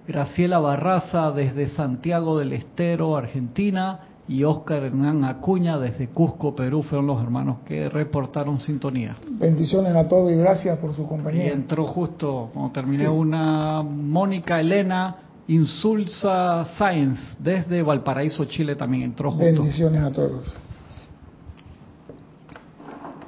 [0.07, 3.99] Graciela Barraza desde Santiago del Estero, Argentina,
[4.29, 9.17] y Oscar Hernán Acuña desde Cusco, Perú, fueron los hermanos que reportaron sintonía.
[9.27, 11.47] Bendiciones a todos y gracias por su compañía.
[11.47, 15.15] Y entró justo cuando terminé una Mónica Elena
[15.47, 19.45] Insulsa Science desde Valparaíso, Chile también entró justo.
[19.45, 20.45] Bendiciones a todos.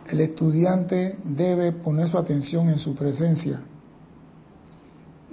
[0.07, 3.61] El estudiante debe poner su atención en su presencia.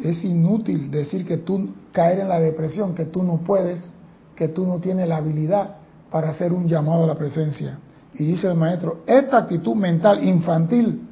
[0.03, 3.93] Es inútil decir que tú caer en la depresión, que tú no puedes,
[4.39, 5.79] que tú no tienes la habilidad
[6.13, 7.77] para hacer un llamado a la presencia.
[8.15, 11.09] Y dice el maestro, esta actitud mental infantil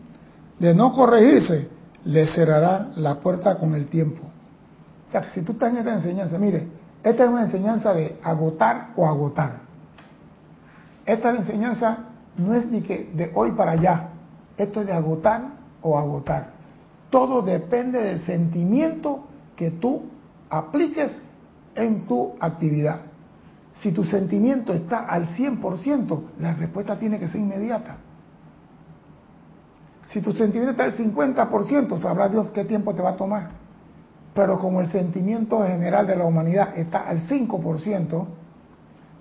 [0.60, 1.68] de no corregirse
[2.04, 4.22] le cerrará la puerta con el tiempo.
[5.08, 6.68] O sea, que si tú estás en esta enseñanza, mire,
[7.02, 9.58] esta es una enseñanza de agotar o agotar.
[11.04, 11.98] Esta enseñanza
[12.36, 14.10] no es ni que de hoy para allá,
[14.56, 15.48] esto es de agotar
[15.82, 16.52] o agotar.
[17.10, 19.24] Todo depende del sentimiento
[19.56, 20.02] que tú
[20.48, 21.10] apliques
[21.74, 23.00] en tu actividad.
[23.82, 27.96] Si tu sentimiento está al 100%, la respuesta tiene que ser inmediata.
[30.08, 33.50] Si tu sentimiento está al 50%, sabrá Dios qué tiempo te va a tomar.
[34.34, 38.26] Pero como el sentimiento general de la humanidad está al 5%,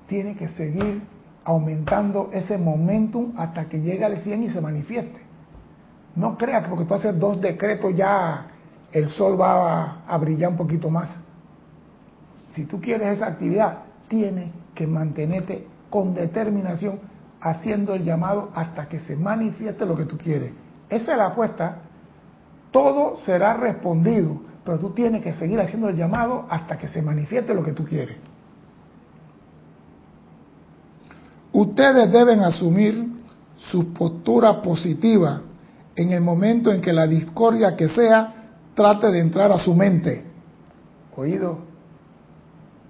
[0.08, 1.02] tiene que seguir
[1.44, 5.20] aumentando ese momentum hasta que llegue al 100 y se manifieste.
[6.16, 8.48] No creas que porque tú haces dos decretos ya
[8.92, 11.10] el sol va a, a brillar un poquito más.
[12.54, 17.00] Si tú quieres esa actividad, tiene que mantenerte con determinación
[17.42, 20.52] haciendo el llamado hasta que se manifieste lo que tú quieres.
[20.90, 21.78] Esa es la apuesta.
[22.72, 27.54] Todo será respondido, pero tú tienes que seguir haciendo el llamado hasta que se manifieste
[27.54, 28.18] lo que tú quieres.
[31.54, 33.16] Ustedes deben asumir
[33.72, 35.42] su postura positiva
[35.96, 38.34] en el momento en que la discordia que sea
[38.74, 40.26] trate de entrar a su mente.
[41.16, 41.60] Oído,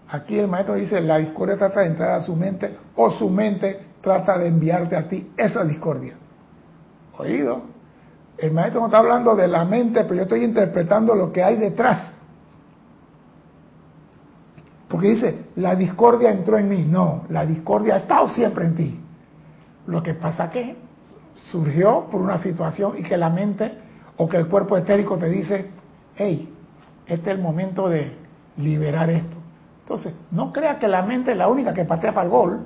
[0.09, 3.79] Aquí el maestro dice, la discordia trata de entrar a su mente o su mente
[4.01, 6.13] trata de enviarte a ti esa discordia.
[7.17, 7.63] Oído.
[8.37, 11.55] El maestro no está hablando de la mente, pero yo estoy interpretando lo que hay
[11.55, 12.13] detrás.
[14.87, 16.83] Porque dice, la discordia entró en mí.
[16.83, 18.99] No, la discordia ha estado siempre en ti.
[19.87, 20.75] Lo que pasa que
[21.33, 23.77] surgió por una situación y que la mente
[24.17, 25.71] o que el cuerpo etérico te dice,
[26.15, 26.53] hey,
[27.07, 28.15] este es el momento de
[28.57, 29.34] liberar esto.
[29.85, 32.59] Entonces, no crea que la mente es la única que patea para el gol.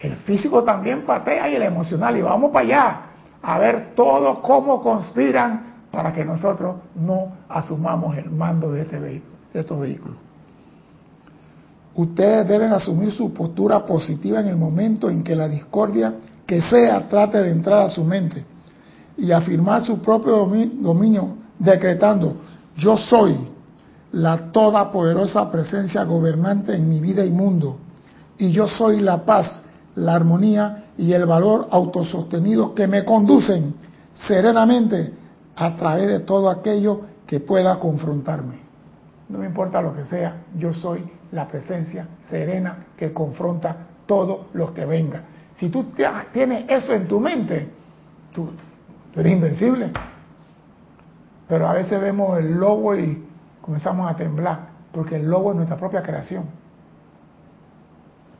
[0.00, 2.16] El físico también patea y el emocional.
[2.16, 3.00] Y vamos para allá
[3.40, 9.36] a ver todo cómo conspiran para que nosotros no asumamos el mando de, este vehículo,
[9.52, 10.16] de estos vehículos.
[11.94, 17.08] Ustedes deben asumir su postura positiva en el momento en que la discordia que sea
[17.08, 18.44] trate de entrar a su mente
[19.16, 20.38] y afirmar su propio
[20.80, 22.36] dominio decretando,
[22.76, 23.57] yo soy
[24.12, 27.78] la todopoderosa presencia gobernante en mi vida y mundo.
[28.38, 29.60] Y yo soy la paz,
[29.96, 33.74] la armonía y el valor autosostenido que me conducen
[34.26, 35.12] serenamente
[35.56, 38.60] a través de todo aquello que pueda confrontarme.
[39.28, 44.72] No me importa lo que sea, yo soy la presencia serena que confronta todo lo
[44.72, 45.22] que venga.
[45.56, 45.86] Si tú
[46.32, 47.68] tienes eso en tu mente,
[48.32, 48.48] tú,
[49.14, 49.90] eres invencible.
[51.46, 53.27] Pero a veces vemos el lobo y
[53.68, 54.60] comenzamos a temblar,
[54.92, 56.46] porque el lobo es nuestra propia creación.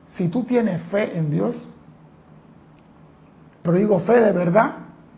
[0.07, 1.71] Si tú tienes fe en Dios,
[3.61, 4.77] pero digo fe de verdad,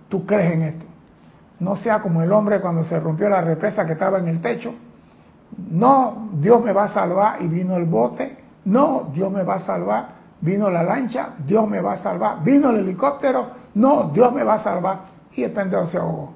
[0.08, 0.86] tú crees en esto.
[1.60, 4.74] No sea como el hombre cuando se rompió la represa que estaba en el techo.
[5.56, 8.36] No, Dios me va a salvar y vino el bote.
[8.64, 10.08] No, Dios me va a salvar,
[10.40, 11.34] vino la lancha.
[11.46, 13.46] Dios me va a salvar, vino el helicóptero.
[13.74, 15.02] No, Dios me va a salvar.
[15.36, 16.34] Y el pendejo se ahogó.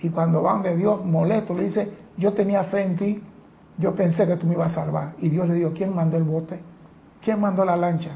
[0.00, 3.22] Y cuando van de Dios molesto, le dice, yo tenía fe en ti,
[3.78, 5.14] yo pensé que tú me ibas a salvar.
[5.20, 6.58] Y Dios le dijo, ¿quién mandó el bote?
[7.22, 8.10] ¿Quién mandó la lancha?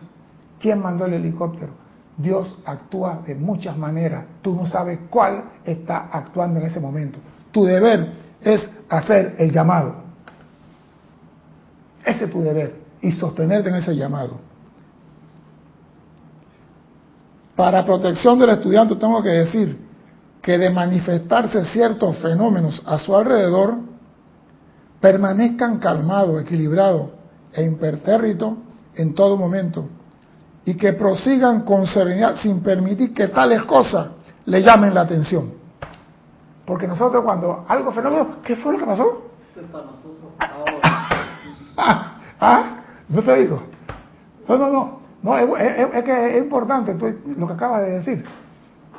[0.59, 1.73] ¿Quién mandó el helicóptero?
[2.17, 4.25] Dios actúa de muchas maneras.
[4.43, 7.19] Tú no sabes cuál está actuando en ese momento.
[7.51, 9.95] Tu deber es hacer el llamado.
[12.05, 14.39] Ese es tu deber y sostenerte en ese llamado.
[17.57, 19.79] Para protección del estudiante tengo que decir
[20.41, 23.75] que de manifestarse ciertos fenómenos a su alrededor,
[25.01, 27.11] permanezcan calmados, equilibrados
[27.53, 28.55] e impertérritos
[28.95, 29.89] en todo momento
[30.65, 34.09] y que prosigan con serenidad sin permitir que tales cosas
[34.45, 35.53] le llamen la atención.
[36.67, 39.23] Porque nosotros cuando algo fenómeno, ¿qué fue lo que pasó?
[41.77, 42.77] ah, ah,
[43.09, 43.63] ¿no te digo?
[44.49, 45.01] No, no, no.
[45.23, 46.97] no es, que es importante
[47.37, 48.25] lo que acabas de decir.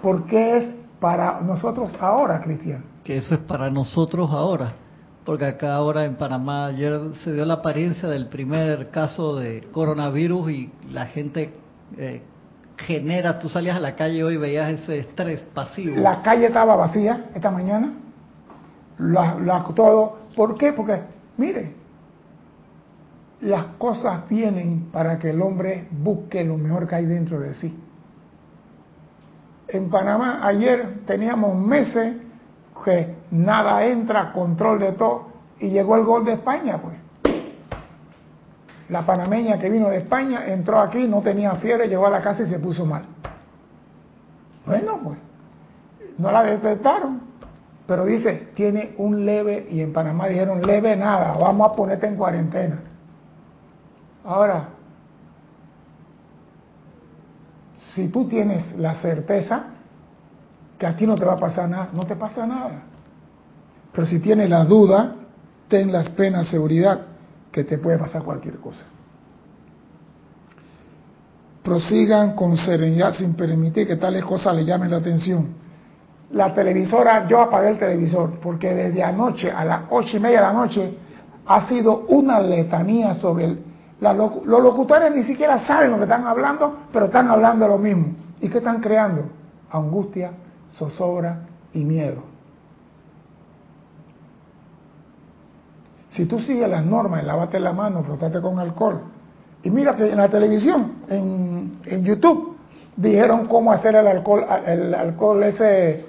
[0.01, 2.83] Porque es para nosotros ahora, Cristian.
[3.03, 4.73] Que eso es para nosotros ahora.
[5.25, 10.51] Porque acá ahora en Panamá ayer se dio la apariencia del primer caso de coronavirus
[10.51, 11.53] y la gente
[11.97, 12.23] eh,
[12.77, 15.97] genera, tú salías a la calle hoy y veías ese estrés pasivo.
[15.97, 17.93] La calle estaba vacía esta mañana,
[18.97, 20.21] la, todo.
[20.35, 20.73] ¿Por qué?
[20.73, 21.01] Porque,
[21.37, 21.75] mire,
[23.41, 27.79] las cosas vienen para que el hombre busque lo mejor que hay dentro de sí.
[29.67, 32.15] En Panamá ayer teníamos meses
[32.83, 35.27] que nada entra, control de todo,
[35.59, 36.95] y llegó el gol de España, pues.
[38.89, 42.43] La panameña que vino de España entró aquí, no tenía fiebre, llegó a la casa
[42.43, 43.03] y se puso mal.
[44.65, 45.17] Bueno, pues,
[46.17, 47.21] no la despertaron.
[47.87, 52.15] Pero dice, tiene un leve, y en Panamá dijeron, leve nada, vamos a ponerte en
[52.15, 52.79] cuarentena.
[54.23, 54.69] Ahora,
[57.95, 59.65] si tú tienes la certeza
[60.77, 62.83] que aquí no te va a pasar nada, no te pasa nada.
[63.91, 65.15] Pero si tienes la duda,
[65.67, 67.01] ten las penas seguridad
[67.51, 68.85] que te puede pasar cualquier cosa.
[71.63, 75.49] Prosigan con serenidad sin permitir que tales cosas le llamen la atención.
[76.31, 80.47] La televisora, yo apagué el televisor porque desde anoche a las ocho y media de
[80.47, 80.97] la noche
[81.45, 83.63] ha sido una letanía sobre el,
[83.99, 88.15] los locutores ni siquiera saben lo que están hablando, pero están hablando lo mismo.
[88.39, 89.25] ¿Y qué están creando?
[89.69, 90.31] Angustia,
[90.71, 91.41] zozobra
[91.73, 92.30] y miedo.
[96.11, 99.01] Si tú sigues las normas, lávate la mano, frotate con alcohol.
[99.63, 102.57] Y mira que en la televisión, en, en YouTube,
[102.95, 106.05] dijeron cómo hacer el alcohol, el alcohol ese,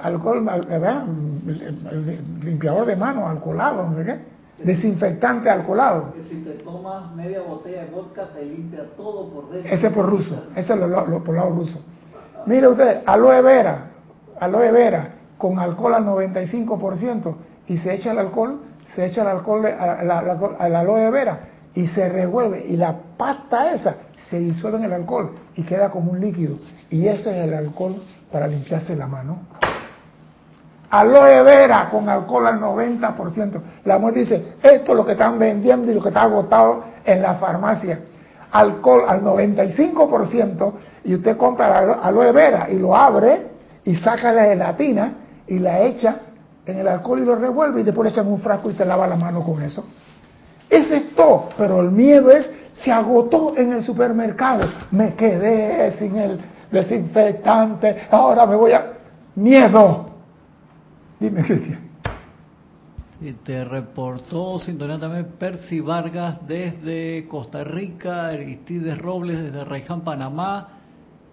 [0.00, 1.04] alcohol, ¿verdad?
[1.06, 4.36] El, limpiador de manos, alcoholado, no sé qué.
[4.64, 6.12] Desinfectante alcoholado.
[6.14, 9.70] Que si te tomas media botella de vodka te limpia todo por dentro.
[9.70, 11.80] Ese por ruso, ese es lo, por lado ruso.
[12.46, 13.90] Mire usted, aloe vera,
[14.40, 17.34] aloe vera con alcohol al 95%
[17.66, 18.60] y se echa el alcohol
[18.94, 21.40] se echa el alcohol al aloe vera
[21.74, 23.96] y se revuelve y la pasta esa
[24.28, 26.56] se disuelve en el alcohol y queda como un líquido.
[26.90, 29.40] Y ese es el alcohol para limpiarse la mano.
[30.90, 33.60] Aloe vera con alcohol al 90%.
[33.84, 37.22] La mujer dice, esto es lo que están vendiendo y lo que está agotado en
[37.22, 38.00] la farmacia.
[38.52, 40.72] Alcohol al 95%
[41.04, 43.48] y usted compra aloe vera y lo abre
[43.84, 45.12] y saca la gelatina
[45.46, 46.16] y la echa
[46.66, 49.06] en el alcohol y lo revuelve y después le echan un frasco y te lava
[49.06, 49.84] la mano con eso.
[50.68, 56.16] Ese es todo, pero el miedo es, se agotó en el supermercado, me quedé sin
[56.16, 56.40] el
[56.70, 58.92] desinfectante, ahora me voy a...
[59.36, 60.06] Miedo.
[61.20, 61.86] Dime, Cristian.
[63.20, 70.68] Y te reportó sintonía también Percy Vargas desde Costa Rica, Aristides Robles desde Raiján, Panamá,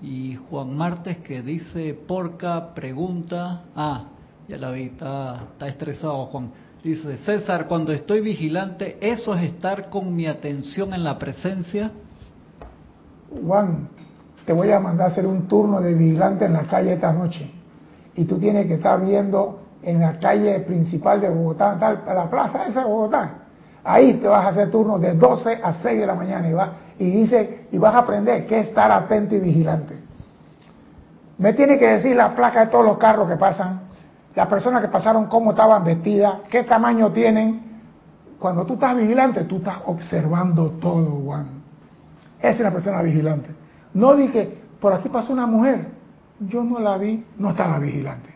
[0.01, 4.05] y Juan Martes que dice, porca, pregunta, ah,
[4.47, 6.51] ya la vi, está, estresado Juan.
[6.83, 11.91] Dice, César, cuando estoy vigilante, ¿eso es estar con mi atención en la presencia?
[13.45, 13.87] Juan,
[14.45, 17.49] te voy a mandar a hacer un turno de vigilante en la calle esta noche.
[18.15, 22.67] Y tú tienes que estar viendo en la calle principal de Bogotá, tal, la plaza
[22.67, 23.31] esa de Bogotá.
[23.85, 26.73] Ahí te vas a hacer turno de 12 a 6 de la mañana y, va,
[26.99, 29.95] y dice, y vas a aprender qué es estar atento y vigilante.
[31.37, 33.92] Me tiene que decir la placa de todos los carros que pasan,
[34.35, 37.73] las personas que pasaron, cómo estaban vestidas, qué tamaño tienen.
[38.39, 41.63] Cuando tú estás vigilante, tú estás observando todo, Juan.
[42.39, 43.49] Esa es la persona vigilante.
[43.93, 45.87] No dije, por aquí pasó una mujer,
[46.39, 48.33] yo no la vi, no estaba vigilante.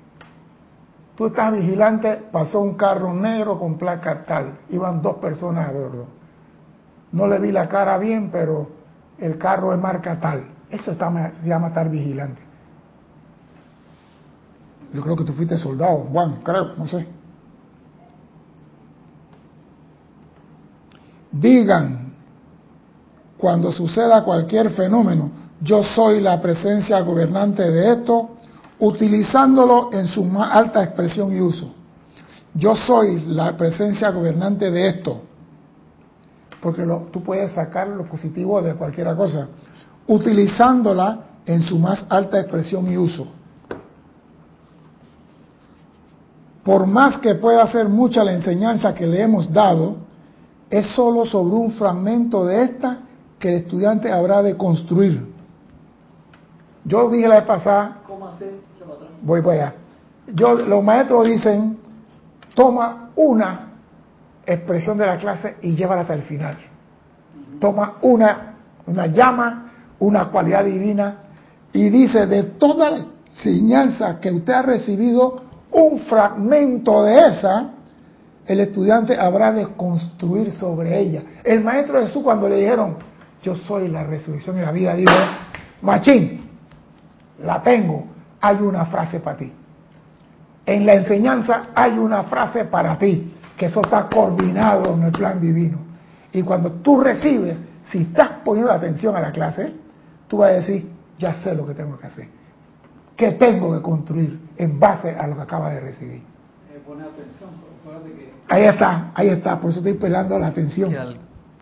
[1.16, 6.06] Tú estás vigilante, pasó un carro negro con placa tal, iban dos personas a bordo.
[7.12, 8.70] No le vi la cara bien, pero
[9.18, 10.46] el carro es marca tal.
[10.70, 12.47] Eso se llama estar vigilante.
[14.94, 17.08] Yo creo que tú fuiste soldado, Juan, creo, no sé.
[21.32, 22.14] Digan,
[23.38, 25.30] cuando suceda cualquier fenómeno,
[25.62, 28.30] yo soy la presencia gobernante de esto,
[28.80, 31.74] utilizándolo en su más alta expresión y uso.
[32.54, 35.22] Yo soy la presencia gobernante de esto,
[36.62, 39.48] porque tú puedes sacar lo positivo de cualquier cosa,
[40.08, 43.28] utilizándola en su más alta expresión y uso.
[46.68, 49.96] Por más que pueda ser mucha la enseñanza que le hemos dado,
[50.70, 52.98] es solo sobre un fragmento de esta
[53.40, 55.34] que el estudiante habrá de construir.
[56.84, 58.32] Yo dije la vez pasada, ¿Cómo
[59.22, 59.74] voy para allá.
[60.34, 61.78] Yo, los maestros dicen,
[62.54, 63.70] toma una
[64.46, 66.58] expresión de la clase y llévala hasta el final.
[67.62, 68.56] Toma una,
[68.86, 71.20] una llama, una cualidad divina
[71.72, 77.72] y dice de toda la enseñanza que usted ha recibido, un fragmento de esa,
[78.46, 81.22] el estudiante habrá de construir sobre ella.
[81.44, 82.96] El maestro Jesús cuando le dijeron,
[83.44, 85.14] yo soy la resurrección y la vida, dijo,
[85.82, 86.50] machín,
[87.44, 88.06] la tengo,
[88.40, 89.52] hay una frase para ti.
[90.66, 95.40] En la enseñanza hay una frase para ti, que eso está coordinado en el plan
[95.40, 95.78] divino.
[96.32, 97.58] Y cuando tú recibes,
[97.90, 99.74] si estás poniendo atención a la clase,
[100.28, 102.37] tú vas a decir, ya sé lo que tengo que hacer.
[103.18, 106.22] ¿Qué tengo que construir en base a lo que acaba de recibir?
[106.22, 106.80] Eh,
[108.48, 110.94] ahí está, ahí está, por eso estoy pelando la atención.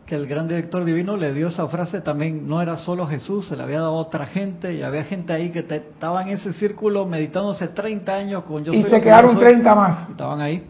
[0.06, 3.56] Que, el gran director divino le dio esa frase también, no era solo Jesús, se
[3.56, 7.06] le había dado a otra gente y había gente ahí que estaba en ese círculo
[7.06, 8.74] meditándose 30 años con yo.
[8.74, 10.10] Y se quedaron 30 más.
[10.10, 10.68] Estaban ahí.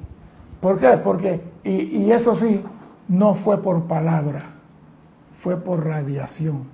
[0.62, 1.00] ¿Por qué?
[1.04, 2.64] Porque, y, y eso sí,
[3.08, 4.52] no fue por palabra,
[5.42, 6.68] fue por radiación.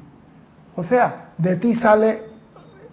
[0.76, 2.31] O sea, de ti sale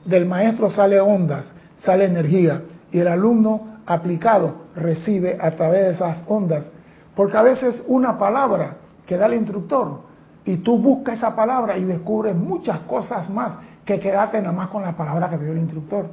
[0.09, 6.25] del maestro sale ondas, sale energía, y el alumno aplicado recibe a través de esas
[6.27, 6.71] ondas,
[7.15, 10.01] porque a veces una palabra que da el instructor,
[10.47, 14.83] y tú buscas esa palabra y descubres muchas cosas más que quedarte nada más con
[14.83, 16.07] la palabra que dio el instructor.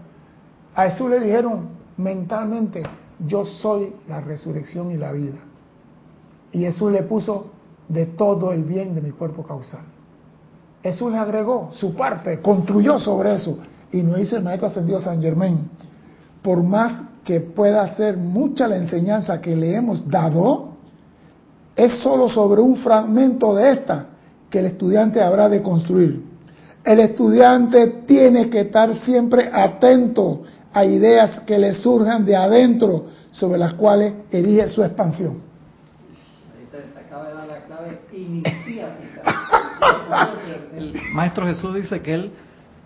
[0.75, 2.83] A Jesús le dijeron mentalmente,
[3.25, 5.37] yo soy la resurrección y la vida.
[6.51, 7.51] Y Jesús le puso
[7.87, 9.85] de todo el bien de mi cuerpo causal.
[10.83, 13.57] Jesús le agregó su parte, construyó sobre eso
[13.95, 15.69] y nos dice el maestro ascendido San Germain,
[16.41, 20.75] por más que pueda ser mucha la enseñanza que le hemos dado,
[21.75, 24.07] es solo sobre un fragmento de esta
[24.49, 26.23] que el estudiante habrá de construir.
[26.83, 30.43] El estudiante tiene que estar siempre atento
[30.73, 35.37] a ideas que le surjan de adentro sobre las cuales erige su expansión.
[40.75, 42.31] El maestro Jesús dice que él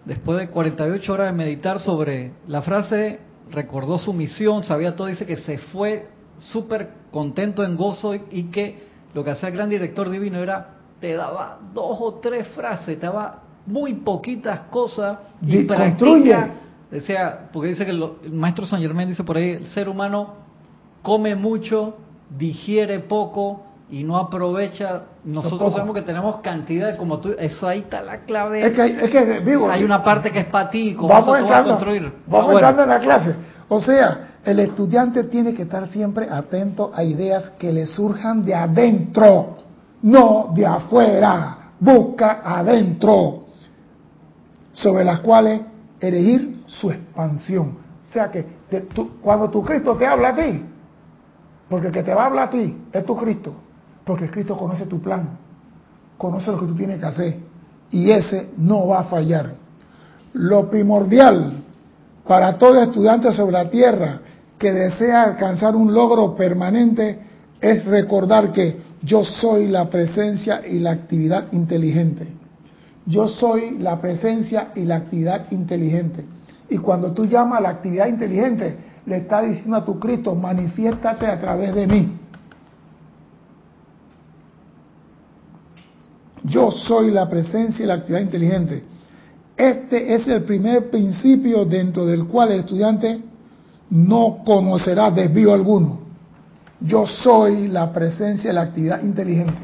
[0.06, 3.20] después de 48 horas de meditar sobre la frase,
[3.52, 8.88] recordó su misión, sabía todo, dice que se fue súper contento en gozo y, que
[9.14, 13.06] lo que hacía el gran director divino era, te daba dos o tres frases, te
[13.06, 16.52] daba muy poquitas cosas y practica,
[16.90, 20.36] decía, porque dice que el maestro San Germán dice por ahí, el ser humano
[21.02, 21.98] come mucho,
[22.38, 28.02] digiere poco, y no aprovecha, nosotros sabemos que tenemos cantidad, como tú, eso ahí está
[28.02, 28.66] la clave.
[28.66, 31.70] Es que, es que hay una parte que es para ti, como vamos eso entrando,
[31.70, 32.14] a construir.
[32.28, 33.36] Vamos entrando en la clase.
[33.68, 38.54] O sea, el estudiante tiene que estar siempre atento a ideas que le surjan de
[38.54, 39.58] adentro,
[40.04, 41.56] no de afuera.
[41.80, 43.46] Busca adentro,
[44.72, 45.62] sobre las cuales
[46.00, 47.78] elegir su expansión.
[48.04, 48.46] O sea que
[49.22, 50.66] cuando tu Cristo te habla a ti,
[51.70, 53.54] porque el que te va a hablar a ti es tu Cristo,
[54.10, 55.38] porque Cristo conoce tu plan,
[56.18, 57.36] conoce lo que tú tienes que hacer
[57.92, 59.52] y ese no va a fallar.
[60.34, 61.64] Lo primordial
[62.28, 64.22] para todo estudiante sobre la tierra
[64.58, 67.20] que desea alcanzar un logro permanente
[67.62, 72.28] es recordar que yo soy la presencia y la actividad inteligente.
[73.06, 76.26] yo soy la presencia y la actividad inteligente.
[76.68, 81.28] Y cuando tú llamas a la actividad inteligente, le estás diciendo a tu Cristo, manifiéstate
[81.28, 82.19] a través de mí.
[86.44, 88.84] Yo soy la presencia y la actividad inteligente.
[89.58, 93.20] Este es el primer principio dentro del cual el estudiante
[93.90, 96.00] no conocerá desvío alguno.
[96.80, 99.60] Yo soy la presencia y la actividad inteligente.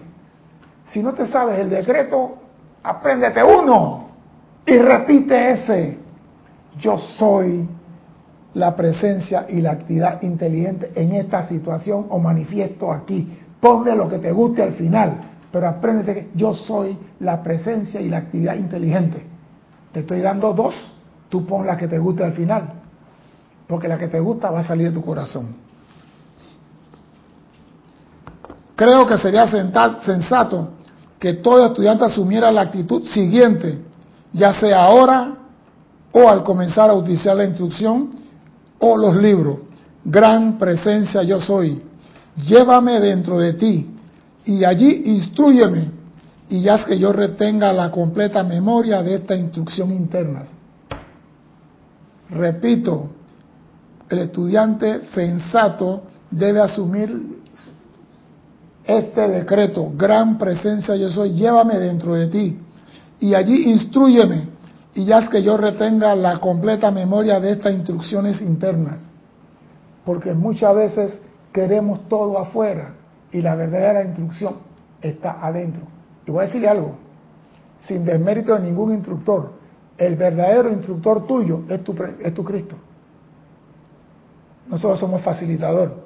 [0.87, 2.35] Si no te sabes el decreto,
[2.83, 4.09] apréndete uno
[4.65, 5.97] y repite ese.
[6.79, 7.67] Yo soy
[8.53, 13.37] la presencia y la actividad inteligente en esta situación o manifiesto aquí.
[13.61, 18.09] Ponle lo que te guste al final, pero apréndete que yo soy la presencia y
[18.09, 19.25] la actividad inteligente.
[19.91, 20.75] Te estoy dando dos,
[21.29, 22.73] tú pon la que te guste al final,
[23.67, 25.55] porque la que te gusta va a salir de tu corazón.
[28.75, 29.47] Creo que sería
[30.01, 30.71] sensato
[31.17, 33.79] que todo estudiante asumiera la actitud siguiente,
[34.33, 35.35] ya sea ahora
[36.11, 38.11] o al comenzar a utilizar la instrucción
[38.79, 39.59] o los libros.
[40.03, 41.81] Gran presencia yo soy.
[42.35, 43.94] Llévame dentro de ti
[44.45, 45.91] y allí instruyeme
[46.47, 50.43] y haz que yo retenga la completa memoria de esta instrucción interna.
[52.29, 53.09] Repito,
[54.09, 57.35] el estudiante sensato debe asumir
[58.83, 62.59] este decreto, gran presencia yo soy, llévame dentro de ti
[63.19, 64.49] y allí instruyeme
[64.93, 68.99] y haz que yo retenga la completa memoria de estas instrucciones internas.
[70.05, 71.21] Porque muchas veces
[71.51, 72.93] queremos todo afuera
[73.31, 74.57] y la verdadera instrucción
[75.01, 75.83] está adentro.
[76.25, 76.95] Y voy a decirle algo,
[77.81, 79.53] sin desmérito de ningún instructor,
[79.97, 82.75] el verdadero instructor tuyo es tu, es tu Cristo.
[84.67, 86.05] Nosotros somos facilitador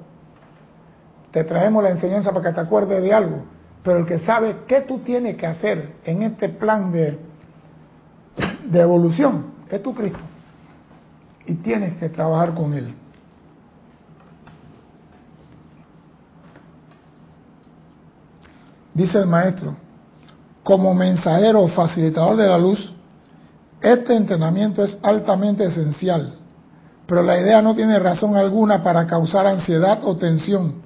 [1.30, 3.44] te traemos la enseñanza para que te acuerdes de algo,
[3.82, 7.18] pero el que sabe qué tú tienes que hacer en este plan de,
[8.64, 10.18] de evolución es tu Cristo.
[11.46, 12.94] Y tienes que trabajar con Él.
[19.00, 19.76] Dice el maestro,
[20.62, 22.92] como mensajero o facilitador de la luz,
[23.80, 26.34] este entrenamiento es altamente esencial,
[27.06, 30.82] pero la idea no tiene razón alguna para causar ansiedad o tensión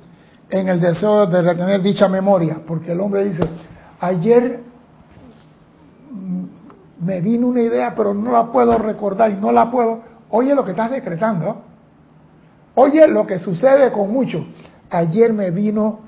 [0.48, 3.42] en el deseo de retener dicha memoria, porque el hombre dice,
[3.98, 4.60] ayer
[7.00, 10.02] me vino una idea, pero no la puedo recordar y no la puedo.
[10.30, 11.62] Oye lo que estás decretando.
[12.76, 14.46] Oye lo que sucede con muchos.
[14.88, 15.98] Ayer me vino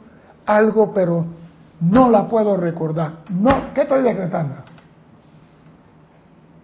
[0.47, 1.27] algo, pero
[1.81, 3.18] no la puedo recordar.
[3.31, 4.55] No, ¿qué estoy decretando?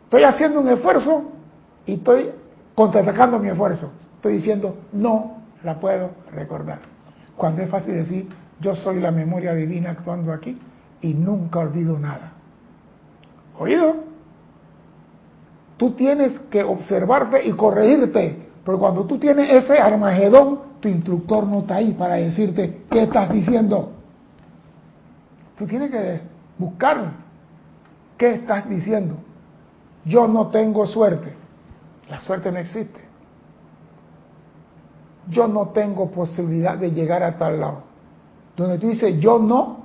[0.04, 1.32] Estoy haciendo un esfuerzo
[1.86, 2.30] y estoy
[2.74, 3.92] contraatacando mi esfuerzo.
[4.16, 6.80] Estoy diciendo, no la puedo recordar.
[7.36, 8.28] Cuando es fácil decir,
[8.60, 10.58] yo soy la memoria divina actuando aquí
[11.00, 12.32] y nunca olvido nada.
[13.58, 13.96] ¿Oído?
[15.76, 21.60] Tú tienes que observarte y corregirte, pero cuando tú tienes ese armagedón, tu instructor no
[21.60, 23.92] está ahí para decirte qué estás diciendo.
[25.56, 26.20] Tú tienes que
[26.58, 27.12] buscar
[28.16, 29.16] qué estás diciendo.
[30.04, 31.34] Yo no tengo suerte.
[32.08, 33.12] La suerte no existe
[35.28, 37.82] yo no tengo posibilidad de llegar a tal lado.
[38.56, 39.82] Donde tú dices yo no,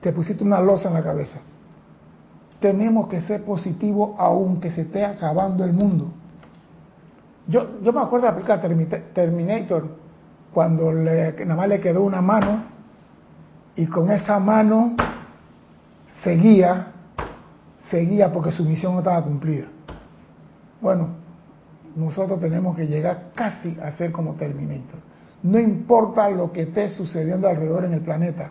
[0.00, 1.40] te pusiste una losa en la cabeza.
[2.60, 6.12] Tenemos que ser positivos aunque se esté acabando el mundo.
[7.48, 8.60] Yo, yo me acuerdo de aplicar
[9.14, 9.86] Terminator
[10.52, 12.75] cuando le, nada más le quedó una mano
[13.76, 14.94] y con esa mano
[16.24, 16.88] seguía,
[17.90, 19.66] seguía porque su misión no estaba cumplida.
[20.80, 21.08] Bueno,
[21.94, 25.00] nosotros tenemos que llegar casi a ser como Terminator.
[25.42, 28.50] No importa lo que esté sucediendo alrededor en el planeta,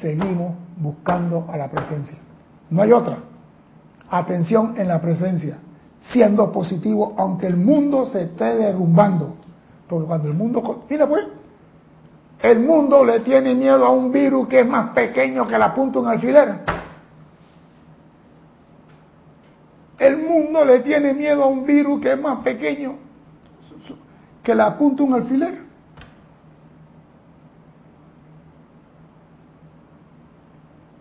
[0.00, 2.18] seguimos buscando a la presencia.
[2.70, 3.18] No hay otra.
[4.08, 5.58] Atención en la presencia,
[6.12, 9.36] siendo positivo aunque el mundo se esté derrumbando.
[9.88, 10.84] Porque cuando el mundo...
[10.88, 11.26] Mira pues,
[12.42, 15.98] el mundo le tiene miedo a un virus que es más pequeño que la punta
[15.98, 16.54] de un alfiler.
[19.98, 22.96] El mundo le tiene miedo a un virus que es más pequeño
[24.42, 25.58] que la apunta un alfiler.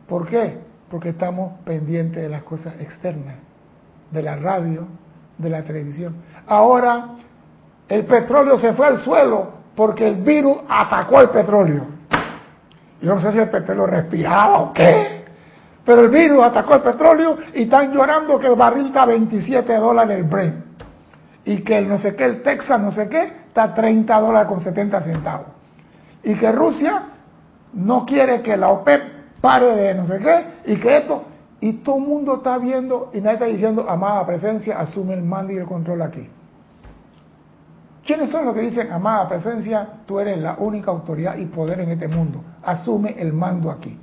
[0.08, 0.58] ¿Por qué?
[0.90, 3.36] Porque estamos pendientes de las cosas externas,
[4.12, 4.88] de la radio,
[5.38, 6.16] de la televisión.
[6.48, 7.16] Ahora
[7.88, 11.86] el petróleo se fue al suelo porque el virus atacó el petróleo.
[13.02, 15.24] Yo no sé si el petróleo respiraba o qué.
[15.86, 19.74] Pero el virus atacó el petróleo y están llorando que el barril está a 27
[19.76, 20.66] dólares el Brent.
[21.46, 24.50] Y que el no sé qué, el Texas no sé qué, está a 30 dólares
[24.50, 25.48] con 70 centavos.
[26.26, 27.04] Y que Rusia
[27.72, 29.02] no quiere que la OPEP
[29.40, 31.24] pare de no sé qué y que esto.
[31.62, 35.54] Y todo el mundo está viendo y nadie está diciendo, amada presencia, asume el mando
[35.54, 36.30] y el control aquí.
[38.10, 41.92] ¿Quiénes son los que dicen, amada presencia, tú eres la única autoridad y poder en
[41.92, 42.42] este mundo?
[42.64, 44.00] Asume el mando aquí.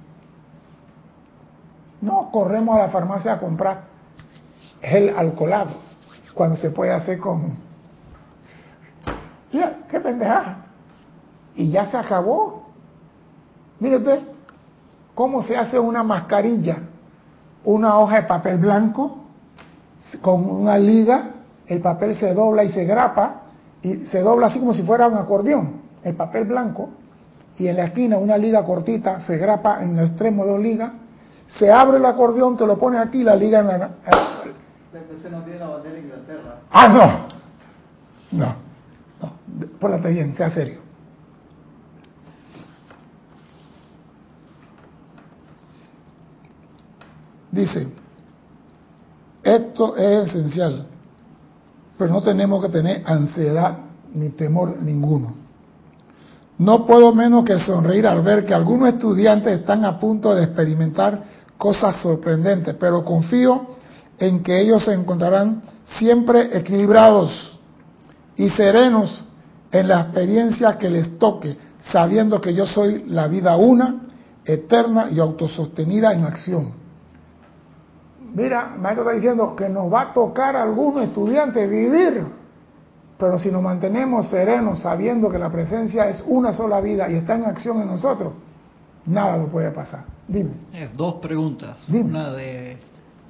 [2.02, 3.80] No corremos a la farmacia a comprar
[4.80, 5.70] gel alcoholado
[6.34, 7.56] cuando se puede hacer con...
[9.50, 10.66] Ya, qué pendejada.
[11.56, 12.68] Y ya se acabó.
[13.80, 14.20] Mire usted,
[15.16, 16.78] ¿cómo se hace una mascarilla?
[17.64, 19.24] Una hoja de papel blanco
[20.22, 21.30] con una liga,
[21.66, 23.45] el papel se dobla y se grapa,
[23.86, 26.90] y se dobla así como si fuera un acordeón, el papel blanco,
[27.56, 30.90] y en la esquina una liga cortita se grapa en el extremo de dos ligas,
[31.46, 33.90] se abre el acordeón, te lo pones aquí la liga en la...
[35.14, 36.56] Ese no tiene la bandera de Inglaterra.
[36.68, 37.28] Ah,
[38.32, 38.36] no.
[38.36, 38.56] No.
[39.20, 39.68] no.
[39.78, 40.80] Pórtate bien, sea serio.
[47.52, 47.86] Dice,
[49.44, 50.88] esto es esencial,
[51.98, 53.78] pero no tenemos que tener ansiedad
[54.14, 55.34] ni temor ninguno.
[56.58, 61.24] No puedo menos que sonreír al ver que algunos estudiantes están a punto de experimentar
[61.58, 63.66] cosas sorprendentes, pero confío
[64.18, 65.62] en que ellos se encontrarán
[65.98, 67.58] siempre equilibrados
[68.36, 69.24] y serenos
[69.70, 74.02] en la experiencia que les toque, sabiendo que yo soy la vida una,
[74.44, 76.85] eterna y autosostenida en acción.
[78.36, 82.22] Mira, maestro está diciendo que nos va a tocar a algunos estudiantes vivir,
[83.18, 87.36] pero si nos mantenemos serenos sabiendo que la presencia es una sola vida y está
[87.36, 88.34] en acción en nosotros,
[89.06, 90.04] nada lo puede pasar.
[90.28, 90.50] Dime.
[90.94, 91.78] dos preguntas.
[91.88, 92.76] Una de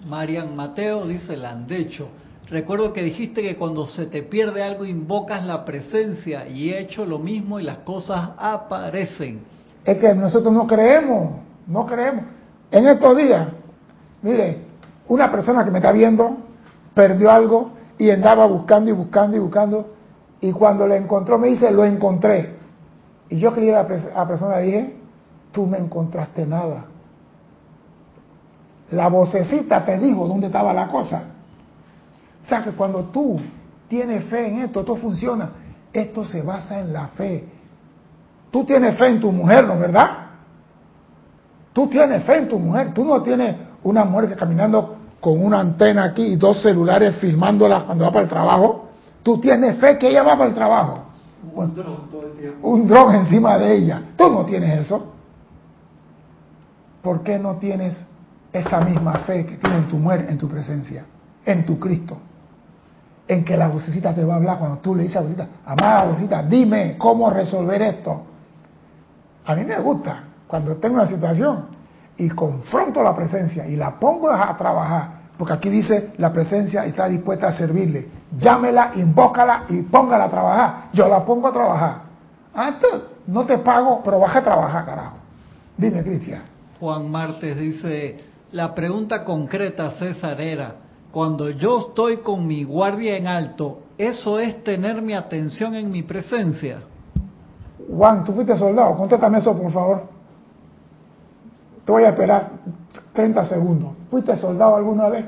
[0.09, 2.09] Marian Mateo, dice Landecho.
[2.51, 7.07] Recuerdo que dijiste que cuando se te pierde algo invocas la presencia y he hecho
[7.07, 9.43] lo mismo y las cosas aparecen.
[9.85, 11.31] Es que nosotros no creemos,
[11.69, 12.25] no creemos.
[12.73, 13.47] En estos días,
[14.21, 14.66] mire,
[15.09, 16.37] una persona que me está viendo
[16.95, 19.97] perdió algo y andaba buscando y buscando y buscando
[20.41, 22.57] y cuando lo encontró me dice, lo encontré.
[23.29, 24.97] Y yo que a la persona dije,
[25.53, 26.85] tú no encontraste nada.
[28.91, 31.23] La vocecita te dijo dónde estaba la cosa.
[32.45, 33.41] O sea que cuando tú
[33.89, 35.51] tienes fe en esto, esto funciona.
[35.93, 37.49] Esto se basa en la fe.
[38.51, 40.11] Tú tienes fe en tu mujer, ¿no verdad?
[41.73, 42.95] Tú tienes fe en tu mujer.
[42.95, 44.96] Tú no tienes una mujer que caminando
[45.27, 48.91] con una antena aquí y dos celulares filmándola cuando va para el trabajo.
[49.25, 51.01] Tú tienes fe que ella va para el trabajo.
[51.53, 52.69] Un dron todo el tiempo.
[52.69, 54.03] Un dron encima de ella.
[54.17, 55.13] Tú no tienes eso.
[57.03, 57.97] ¿Por qué no tienes
[58.53, 61.05] esa misma fe que tiene en tu muerte, en tu presencia,
[61.45, 62.19] en tu Cristo,
[63.27, 65.49] en que la vocecita te va a hablar cuando tú le dices a la vocecita,
[65.65, 68.23] amada vocecita, dime cómo resolver esto.
[69.45, 71.65] A mí me gusta cuando tengo una situación
[72.17, 77.09] y confronto la presencia y la pongo a trabajar, porque aquí dice la presencia está
[77.09, 78.09] dispuesta a servirle.
[78.39, 80.75] Llámela, invócala y póngala a trabajar.
[80.93, 81.97] Yo la pongo a trabajar.
[82.55, 82.91] Antes
[83.27, 85.17] no te pago, pero baja a trabajar, carajo.
[85.77, 86.43] Dime, Cristian.
[86.81, 88.17] Juan Martes dice,
[88.53, 90.75] la pregunta concreta, César, era,
[91.11, 96.03] cuando yo estoy con mi guardia en alto, ¿eso es tener mi atención en mi
[96.03, 96.81] presencia?
[97.91, 100.03] Juan, tú fuiste soldado, contéstame eso, por favor.
[101.85, 102.51] Te voy a esperar
[103.13, 103.96] 30 segundos.
[104.11, 105.25] ¿Fuiste soldado alguna vez?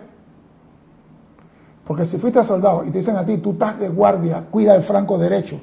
[1.84, 4.82] Porque si fuiste soldado y te dicen a ti, tú estás de guardia, cuida el
[4.82, 5.58] franco derecho,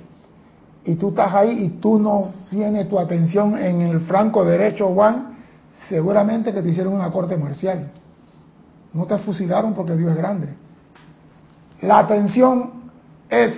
[0.83, 5.37] y tú estás ahí y tú no tienes tu atención en el franco derecho, Juan,
[5.89, 7.91] seguramente que te hicieron una corte marcial.
[8.93, 10.47] No te fusilaron porque Dios es grande.
[11.81, 12.71] La atención
[13.29, 13.53] es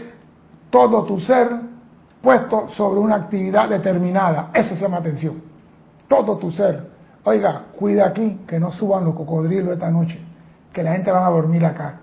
[0.69, 1.49] todo tu ser
[2.21, 4.49] puesto sobre una actividad determinada.
[4.53, 5.41] Eso se llama atención.
[6.07, 6.96] Todo tu ser.
[7.23, 10.19] Oiga, cuida aquí que no suban los cocodrilos esta noche,
[10.71, 11.99] que la gente va a dormir acá.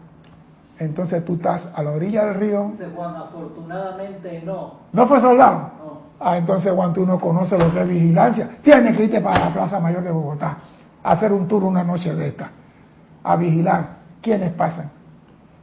[0.78, 2.72] Entonces tú estás a la orilla del río.
[2.94, 4.74] Juan, afortunadamente no.
[4.92, 5.70] ¿No fue soldado?
[6.20, 8.50] Ah, entonces Juan, tú no conoces lo que es vigilancia.
[8.62, 10.56] Tienes que irte para la Plaza Mayor de Bogotá
[11.02, 12.50] a hacer un tour una noche de esta,
[13.22, 14.90] a vigilar quiénes pasan.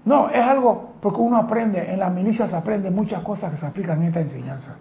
[0.06, 3.66] No, es algo, porque uno aprende, en la milicia se aprende muchas cosas que se
[3.66, 4.76] aplican en esta enseñanza.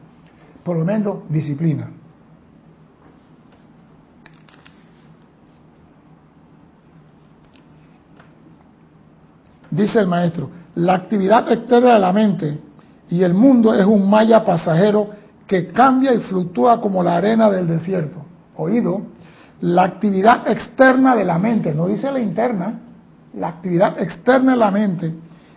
[0.63, 1.89] Por lo menos disciplina.
[9.71, 12.59] Dice el maestro, la actividad externa de la mente
[13.09, 15.11] y el mundo es un maya pasajero
[15.47, 18.19] que cambia y fluctúa como la arena del desierto.
[18.57, 19.03] Oído,
[19.63, 22.81] la actividad externa de la mente, no dice la interna,
[23.35, 25.15] la actividad externa de la mente.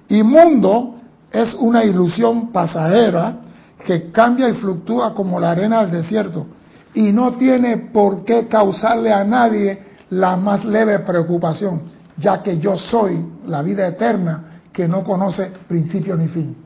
[0.07, 0.95] Y mundo
[1.32, 3.38] es una ilusión pasajera
[3.86, 6.47] que cambia y fluctúa como la arena del desierto
[6.93, 11.84] y no tiene por qué causarle a nadie la más leve preocupación,
[12.18, 16.57] ya que yo soy la vida eterna que no conoce principio ni fin.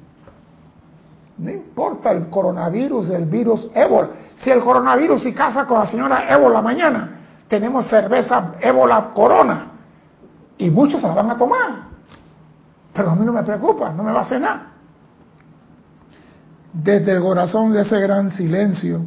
[1.38, 4.10] No importa el coronavirus, el virus ébola.
[4.38, 9.72] Si el coronavirus y casa con la señora ébola mañana, tenemos cerveza ébola corona
[10.58, 11.88] y muchos se la van a tomar.
[12.94, 14.72] Pero a mí no me preocupa, no me va a hacer nada.
[16.74, 19.02] Desde el corazón de ese gran silencio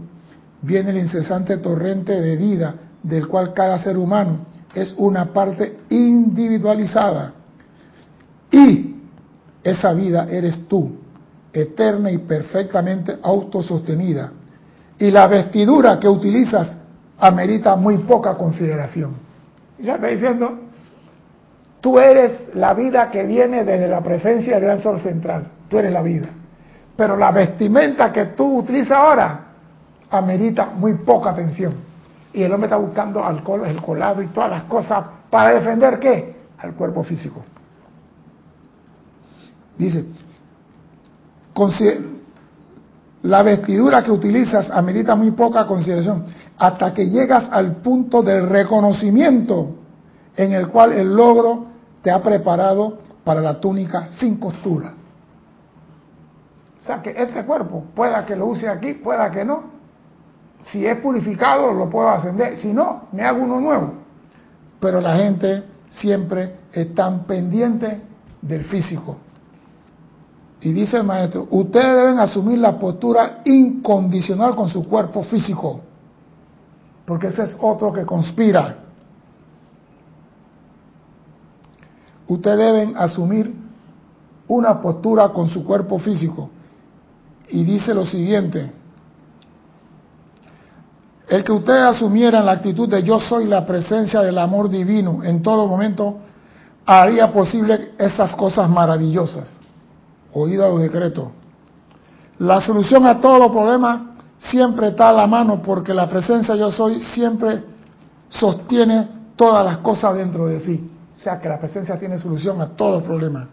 [0.62, 7.32] viene el incesante torrente de vida del cual cada ser humano es una parte individualizada.
[8.50, 8.96] Y
[9.62, 10.96] esa vida eres tú,
[11.52, 14.32] eterna y perfectamente autosostenida.
[14.98, 16.76] Y la vestidura que utilizas
[17.18, 19.14] amerita muy poca consideración.
[19.78, 20.58] Ya está diciendo,
[21.80, 25.92] tú eres la vida que viene desde la presencia del gran sol central, tú eres
[25.92, 26.28] la vida.
[26.96, 29.40] Pero la vestimenta que tú utilizas ahora
[30.10, 31.89] amerita muy poca atención.
[32.32, 36.36] Y el hombre está buscando alcohol, el colado y todas las cosas para defender qué?
[36.58, 37.42] Al cuerpo físico.
[39.76, 40.04] Dice,
[43.22, 46.24] la vestidura que utilizas amerita muy poca consideración
[46.58, 49.76] hasta que llegas al punto del reconocimiento
[50.36, 51.66] en el cual el logro
[52.02, 54.94] te ha preparado para la túnica sin costura.
[56.80, 59.79] O sea que este cuerpo, pueda que lo use aquí, pueda que no.
[60.66, 62.56] Si es purificado, lo puedo ascender.
[62.58, 63.94] Si no, me hago uno nuevo.
[64.78, 68.02] Pero la gente siempre está pendiente
[68.42, 69.18] del físico.
[70.60, 75.80] Y dice el maestro, ustedes deben asumir la postura incondicional con su cuerpo físico,
[77.06, 78.76] porque ese es otro que conspira.
[82.28, 83.54] Ustedes deben asumir
[84.48, 86.50] una postura con su cuerpo físico.
[87.48, 88.72] Y dice lo siguiente,
[91.30, 95.40] el que ustedes asumieran la actitud de yo soy la presencia del amor divino en
[95.42, 96.18] todo momento,
[96.84, 99.56] haría posible estas cosas maravillosas
[100.32, 101.28] oído a los decretos.
[102.40, 104.00] La solución a todos los problemas
[104.38, 107.62] siempre está a la mano porque la presencia yo soy siempre
[108.28, 110.90] sostiene todas las cosas dentro de sí.
[111.16, 113.46] O sea que la presencia tiene solución a todos los problemas.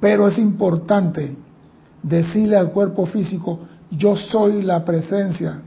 [0.00, 1.36] Pero es importante
[2.02, 5.62] decirle al cuerpo físico, yo soy la presencia.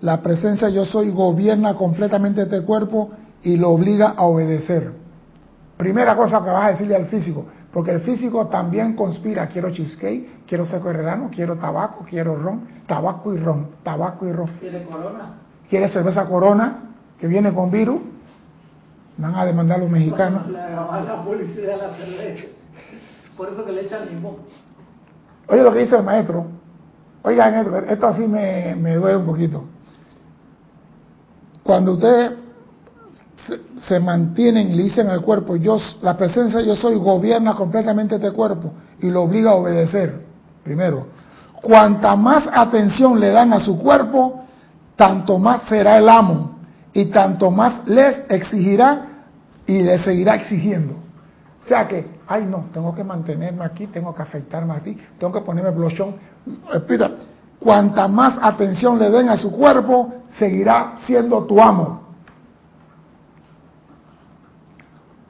[0.00, 3.10] La presencia yo soy gobierna completamente este cuerpo
[3.42, 4.92] y lo obliga a obedecer.
[5.76, 10.44] Primera cosa que vas a decirle al físico, porque el físico también conspira, quiero cheesecake,
[10.46, 14.48] quiero seco herrerano, quiero tabaco, quiero ron, tabaco y ron, tabaco y ron.
[14.58, 15.34] ¿Quiere corona?
[15.68, 18.00] ¿Quiere cerveza corona que viene con virus?
[19.16, 20.48] Van a demandar a los mexicanos.
[20.50, 22.44] La, publicidad la cerveza.
[23.36, 24.36] Por eso que le echan limón.
[25.46, 26.59] Oye lo que dice el maestro.
[27.22, 29.64] Oigan, esto, esto así me, me duele un poquito.
[31.62, 32.32] Cuando usted
[33.86, 38.32] se, mantienen y le dicen al cuerpo, yo, la presencia yo soy gobierna completamente este
[38.32, 40.24] cuerpo y lo obliga a obedecer.
[40.62, 41.06] Primero,
[41.62, 44.44] cuanta más atención le dan a su cuerpo,
[44.96, 46.58] tanto más será el amo
[46.92, 49.06] y tanto más les exigirá
[49.66, 50.94] y le seguirá exigiendo.
[51.64, 55.40] O sea que, ay no, tengo que mantenerme aquí, tengo que afectarme aquí, tengo que
[55.40, 56.16] ponerme blochón.
[57.58, 62.00] Cuanta más atención le den a su cuerpo, seguirá siendo tu amo.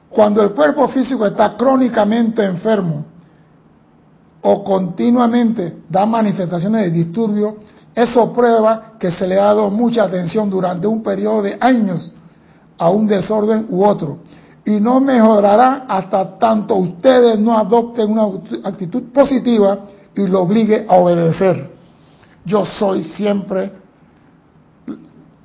[0.09, 3.05] Cuando el cuerpo físico está crónicamente enfermo
[4.41, 7.57] o continuamente da manifestaciones de disturbio,
[7.93, 12.11] eso prueba que se le ha dado mucha atención durante un periodo de años
[12.77, 14.19] a un desorden u otro.
[14.65, 18.23] Y no mejorará hasta tanto ustedes no adopten una
[18.63, 19.79] actitud positiva
[20.15, 21.71] y lo obligue a obedecer.
[22.45, 23.71] Yo soy siempre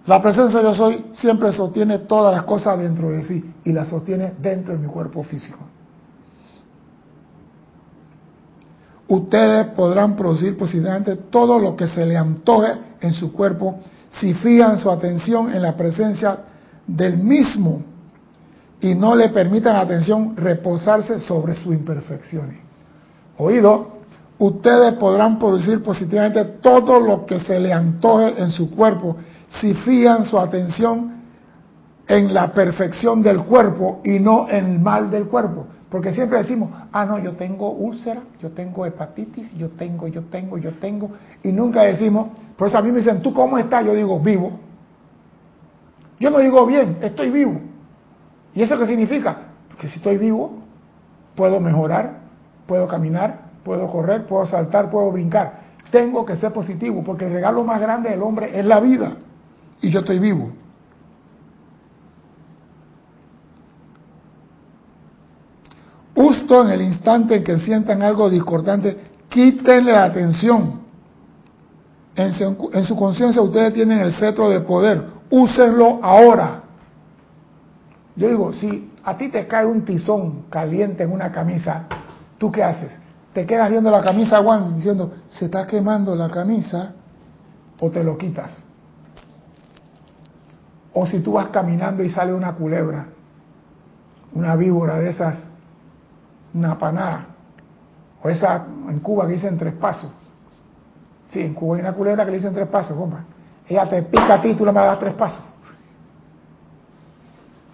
[0.06, 4.34] la presencia yo soy siempre sostiene todas las cosas dentro de sí y las sostiene
[4.38, 5.58] dentro de mi cuerpo físico.
[9.08, 13.78] Ustedes podrán producir positivamente todo lo que se le antoje en su cuerpo
[14.10, 16.38] si fijan su atención en la presencia
[16.86, 17.82] del mismo
[18.80, 22.60] y no le permitan atención reposarse sobre sus imperfecciones.
[23.38, 23.95] Oído,
[24.38, 29.16] ustedes podrán producir positivamente todo lo que se le antoje en su cuerpo
[29.48, 31.16] si fijan su atención
[32.08, 35.66] en la perfección del cuerpo y no en el mal del cuerpo.
[35.88, 40.58] Porque siempre decimos, ah, no, yo tengo úlcera, yo tengo hepatitis, yo tengo, yo tengo,
[40.58, 41.10] yo tengo,
[41.42, 43.84] y nunca decimos, por eso a mí me dicen, ¿tú cómo estás?
[43.84, 44.52] Yo digo, vivo.
[46.18, 47.60] Yo no digo bien, estoy vivo.
[48.54, 49.36] ¿Y eso qué significa?
[49.78, 50.58] Que si estoy vivo,
[51.34, 52.20] puedo mejorar,
[52.66, 55.66] puedo caminar, puedo correr, puedo saltar, puedo brincar.
[55.90, 59.16] Tengo que ser positivo porque el regalo más grande del hombre es la vida
[59.80, 60.50] y yo estoy vivo.
[66.14, 68.96] Justo en el instante en que sientan algo discordante,
[69.28, 70.80] quítenle la atención.
[72.14, 75.02] En su, conciencia ustedes tienen el cetro de poder.
[75.28, 76.62] Úsenlo ahora.
[78.14, 81.86] Yo digo, si a ti te cae un tizón caliente en una camisa,
[82.38, 83.05] ¿tú qué haces?
[83.36, 86.92] Te quedas viendo la camisa, Juan, diciendo, se está quemando la camisa,
[87.78, 88.50] o te lo quitas.
[90.94, 93.08] O si tú vas caminando y sale una culebra,
[94.32, 95.50] una víbora de esas,
[96.54, 97.26] una panada,
[98.22, 100.10] o esa en Cuba que dicen tres pasos.
[101.30, 103.22] Sí, en Cuba hay una culebra que le dicen tres pasos, compa.
[103.68, 105.44] Ella te pica a ti y tú le vas a dar tres pasos.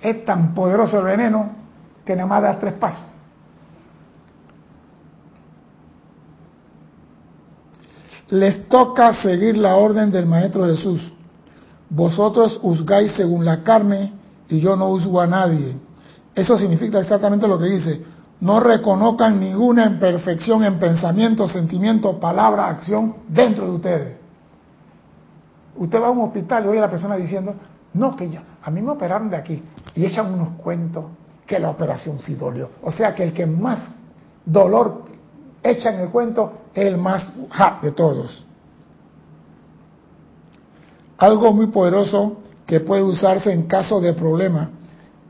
[0.01, 1.51] Es tan poderoso el veneno
[2.05, 3.12] que nada más da tres pasos.
[8.33, 11.13] Les toca seguir la orden del Maestro Jesús.
[11.91, 14.15] Vosotros juzgáis según la carne
[14.49, 15.77] y yo no juzgo a nadie.
[16.35, 18.03] Eso significa exactamente lo que dice.
[18.41, 24.17] No reconozcan ninguna imperfección en pensamiento, sentimiento, palabra, acción dentro de ustedes.
[25.77, 27.55] Usted va a un hospital y oye a la persona diciendo,
[27.93, 29.63] no, que ya, a mí me operaron de aquí.
[29.95, 31.05] Y echan unos cuentos
[31.47, 32.71] que la operación sí dolió.
[32.83, 33.79] O sea que el que más
[34.47, 35.12] dolor
[35.63, 38.45] echa en el cuento el más ja de todos.
[41.19, 44.71] Algo muy poderoso que puede usarse en caso de problema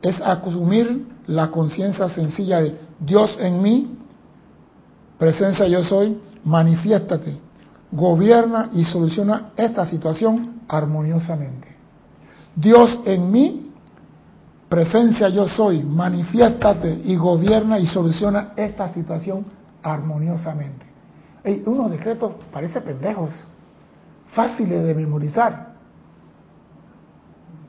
[0.01, 3.97] es asumir la conciencia sencilla de Dios en mí,
[5.17, 7.37] presencia yo soy, manifiéstate,
[7.91, 11.67] gobierna y soluciona esta situación armoniosamente.
[12.55, 13.71] Dios en mí,
[14.67, 19.45] presencia yo soy, manifiéstate y gobierna y soluciona esta situación
[19.83, 20.85] armoniosamente.
[21.43, 23.29] Hay unos decretos parece pendejos,
[24.31, 25.73] fáciles de memorizar,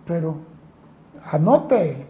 [0.07, 0.39] pero
[1.31, 2.07] anote,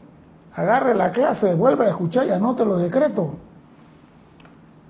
[0.54, 3.28] agarre la clase, vuelve a escuchar y anote los decretos.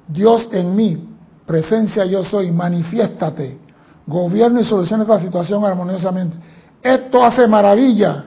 [0.08, 1.08] Dios en mí,
[1.46, 3.58] presencia yo soy, manifiéstate,
[4.06, 6.36] gobierno y soluciona esta situación armoniosamente.
[6.82, 8.26] Esto hace maravilla.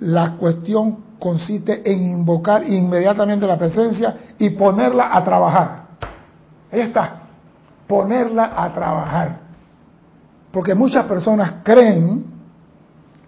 [0.00, 5.79] La cuestión consiste en invocar inmediatamente la presencia y ponerla a trabajar.
[6.72, 7.22] Ahí está,
[7.86, 9.38] ponerla a trabajar.
[10.52, 12.24] Porque muchas personas creen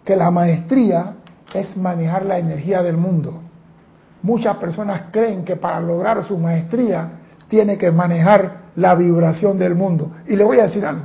[0.04, 1.14] que la maestría
[1.54, 3.40] es manejar la energía del mundo.
[4.22, 7.10] Muchas personas creen que para lograr su maestría
[7.48, 10.12] tiene que manejar la vibración del mundo.
[10.26, 11.04] Y le voy a decir algo.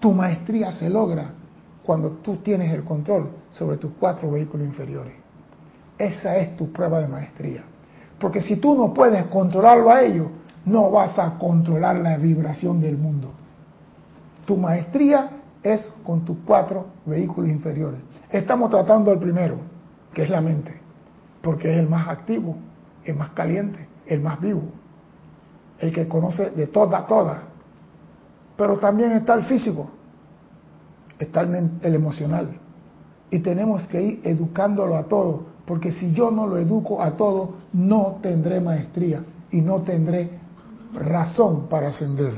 [0.00, 1.30] Tu maestría se logra
[1.82, 5.14] cuando tú tienes el control sobre tus cuatro vehículos inferiores.
[5.98, 7.62] Esa es tu prueba de maestría.
[8.24, 10.28] Porque si tú no puedes controlarlo a ellos,
[10.64, 13.30] no vas a controlar la vibración del mundo.
[14.46, 15.28] Tu maestría
[15.62, 18.00] es con tus cuatro vehículos inferiores.
[18.30, 19.58] Estamos tratando el primero,
[20.14, 20.80] que es la mente,
[21.42, 22.56] porque es el más activo,
[23.04, 24.70] el más caliente, el más vivo,
[25.78, 27.42] el que conoce de toda, toda.
[28.56, 29.90] Pero también está el físico,
[31.18, 32.56] está el, emocional.
[33.28, 37.54] Y tenemos que ir educándolo a todo, porque si yo no lo educo a todo,
[37.72, 40.30] no tendré maestría y no tendré
[40.94, 42.34] razón para ascender.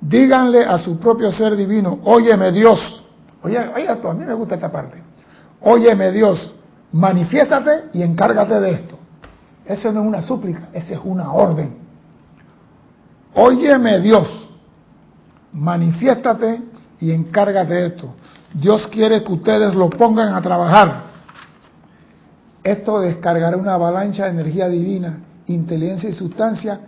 [0.00, 3.04] Díganle a su propio ser divino, óyeme Dios.
[3.42, 5.02] Oye, oye, a mí me gusta esta parte.
[5.60, 6.54] Óyeme Dios,
[6.92, 8.98] manifiéstate y encárgate de esto.
[9.66, 11.76] Eso no es una súplica, esa es una orden.
[13.34, 14.50] Óyeme Dios,
[15.52, 16.69] manifiéstate
[17.00, 18.14] y encárgate de esto.
[18.52, 21.10] Dios quiere que ustedes lo pongan a trabajar.
[22.62, 26.80] Esto descargará una avalancha de energía divina, inteligencia y sustancia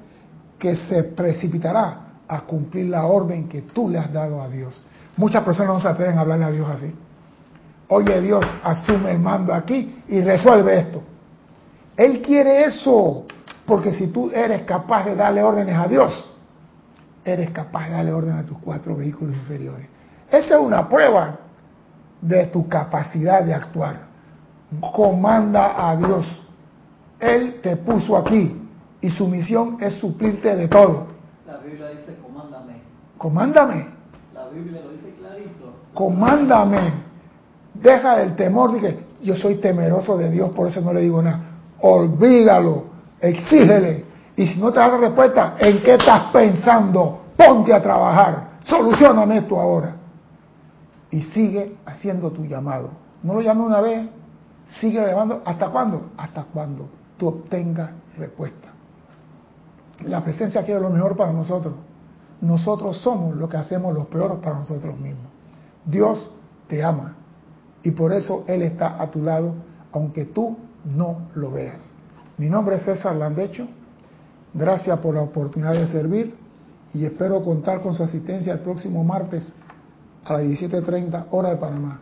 [0.58, 1.98] que se precipitará
[2.28, 4.80] a cumplir la orden que tú le has dado a Dios.
[5.16, 6.92] Muchas personas no se atreven a hablarle a Dios así.
[7.88, 11.02] Oye Dios, asume el mando aquí y resuelve esto.
[11.96, 13.26] Él quiere eso,
[13.66, 16.30] porque si tú eres capaz de darle órdenes a Dios,
[17.24, 19.86] eres capaz de darle orden a tus cuatro vehículos inferiores.
[20.32, 21.36] Esa es una prueba
[22.22, 23.96] de tu capacidad de actuar.
[24.94, 26.26] Comanda a Dios.
[27.20, 28.58] Él te puso aquí
[29.02, 31.08] y su misión es suplirte de todo.
[31.46, 32.80] La Biblia dice, comándame.
[33.18, 33.86] Comándame.
[34.32, 35.74] La Biblia lo dice clarito.
[35.92, 36.92] Comándame.
[37.74, 41.20] Deja del temor de que yo soy temeroso de Dios, por eso no le digo
[41.20, 41.40] nada.
[41.82, 42.84] Olvídalo,
[43.20, 44.04] exígele,
[44.34, 47.20] y si no te da la respuesta, ¿en qué estás pensando?
[47.36, 48.52] Ponte a trabajar.
[48.64, 50.01] Solucioname esto ahora
[51.12, 52.90] y sigue haciendo tu llamado.
[53.22, 54.08] No lo llame una vez,
[54.80, 55.42] sigue llamando.
[55.44, 56.10] ¿Hasta cuándo?
[56.16, 56.88] Hasta cuando
[57.18, 58.68] tú obtengas respuesta.
[60.06, 61.74] La presencia quiere lo mejor para nosotros.
[62.40, 65.26] Nosotros somos lo que hacemos los peores para nosotros mismos.
[65.84, 66.30] Dios
[66.66, 67.14] te ama
[67.82, 69.54] y por eso Él está a tu lado,
[69.92, 71.82] aunque tú no lo veas.
[72.38, 73.68] Mi nombre es César Landecho.
[74.54, 76.34] Gracias por la oportunidad de servir
[76.94, 79.54] y espero contar con su asistencia el próximo martes
[80.24, 82.00] a las 17.30 hora de Panamá.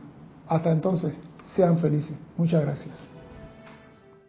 [0.49, 1.15] Hasta entonces,
[1.55, 2.17] sean felices.
[2.37, 3.09] Muchas gracias.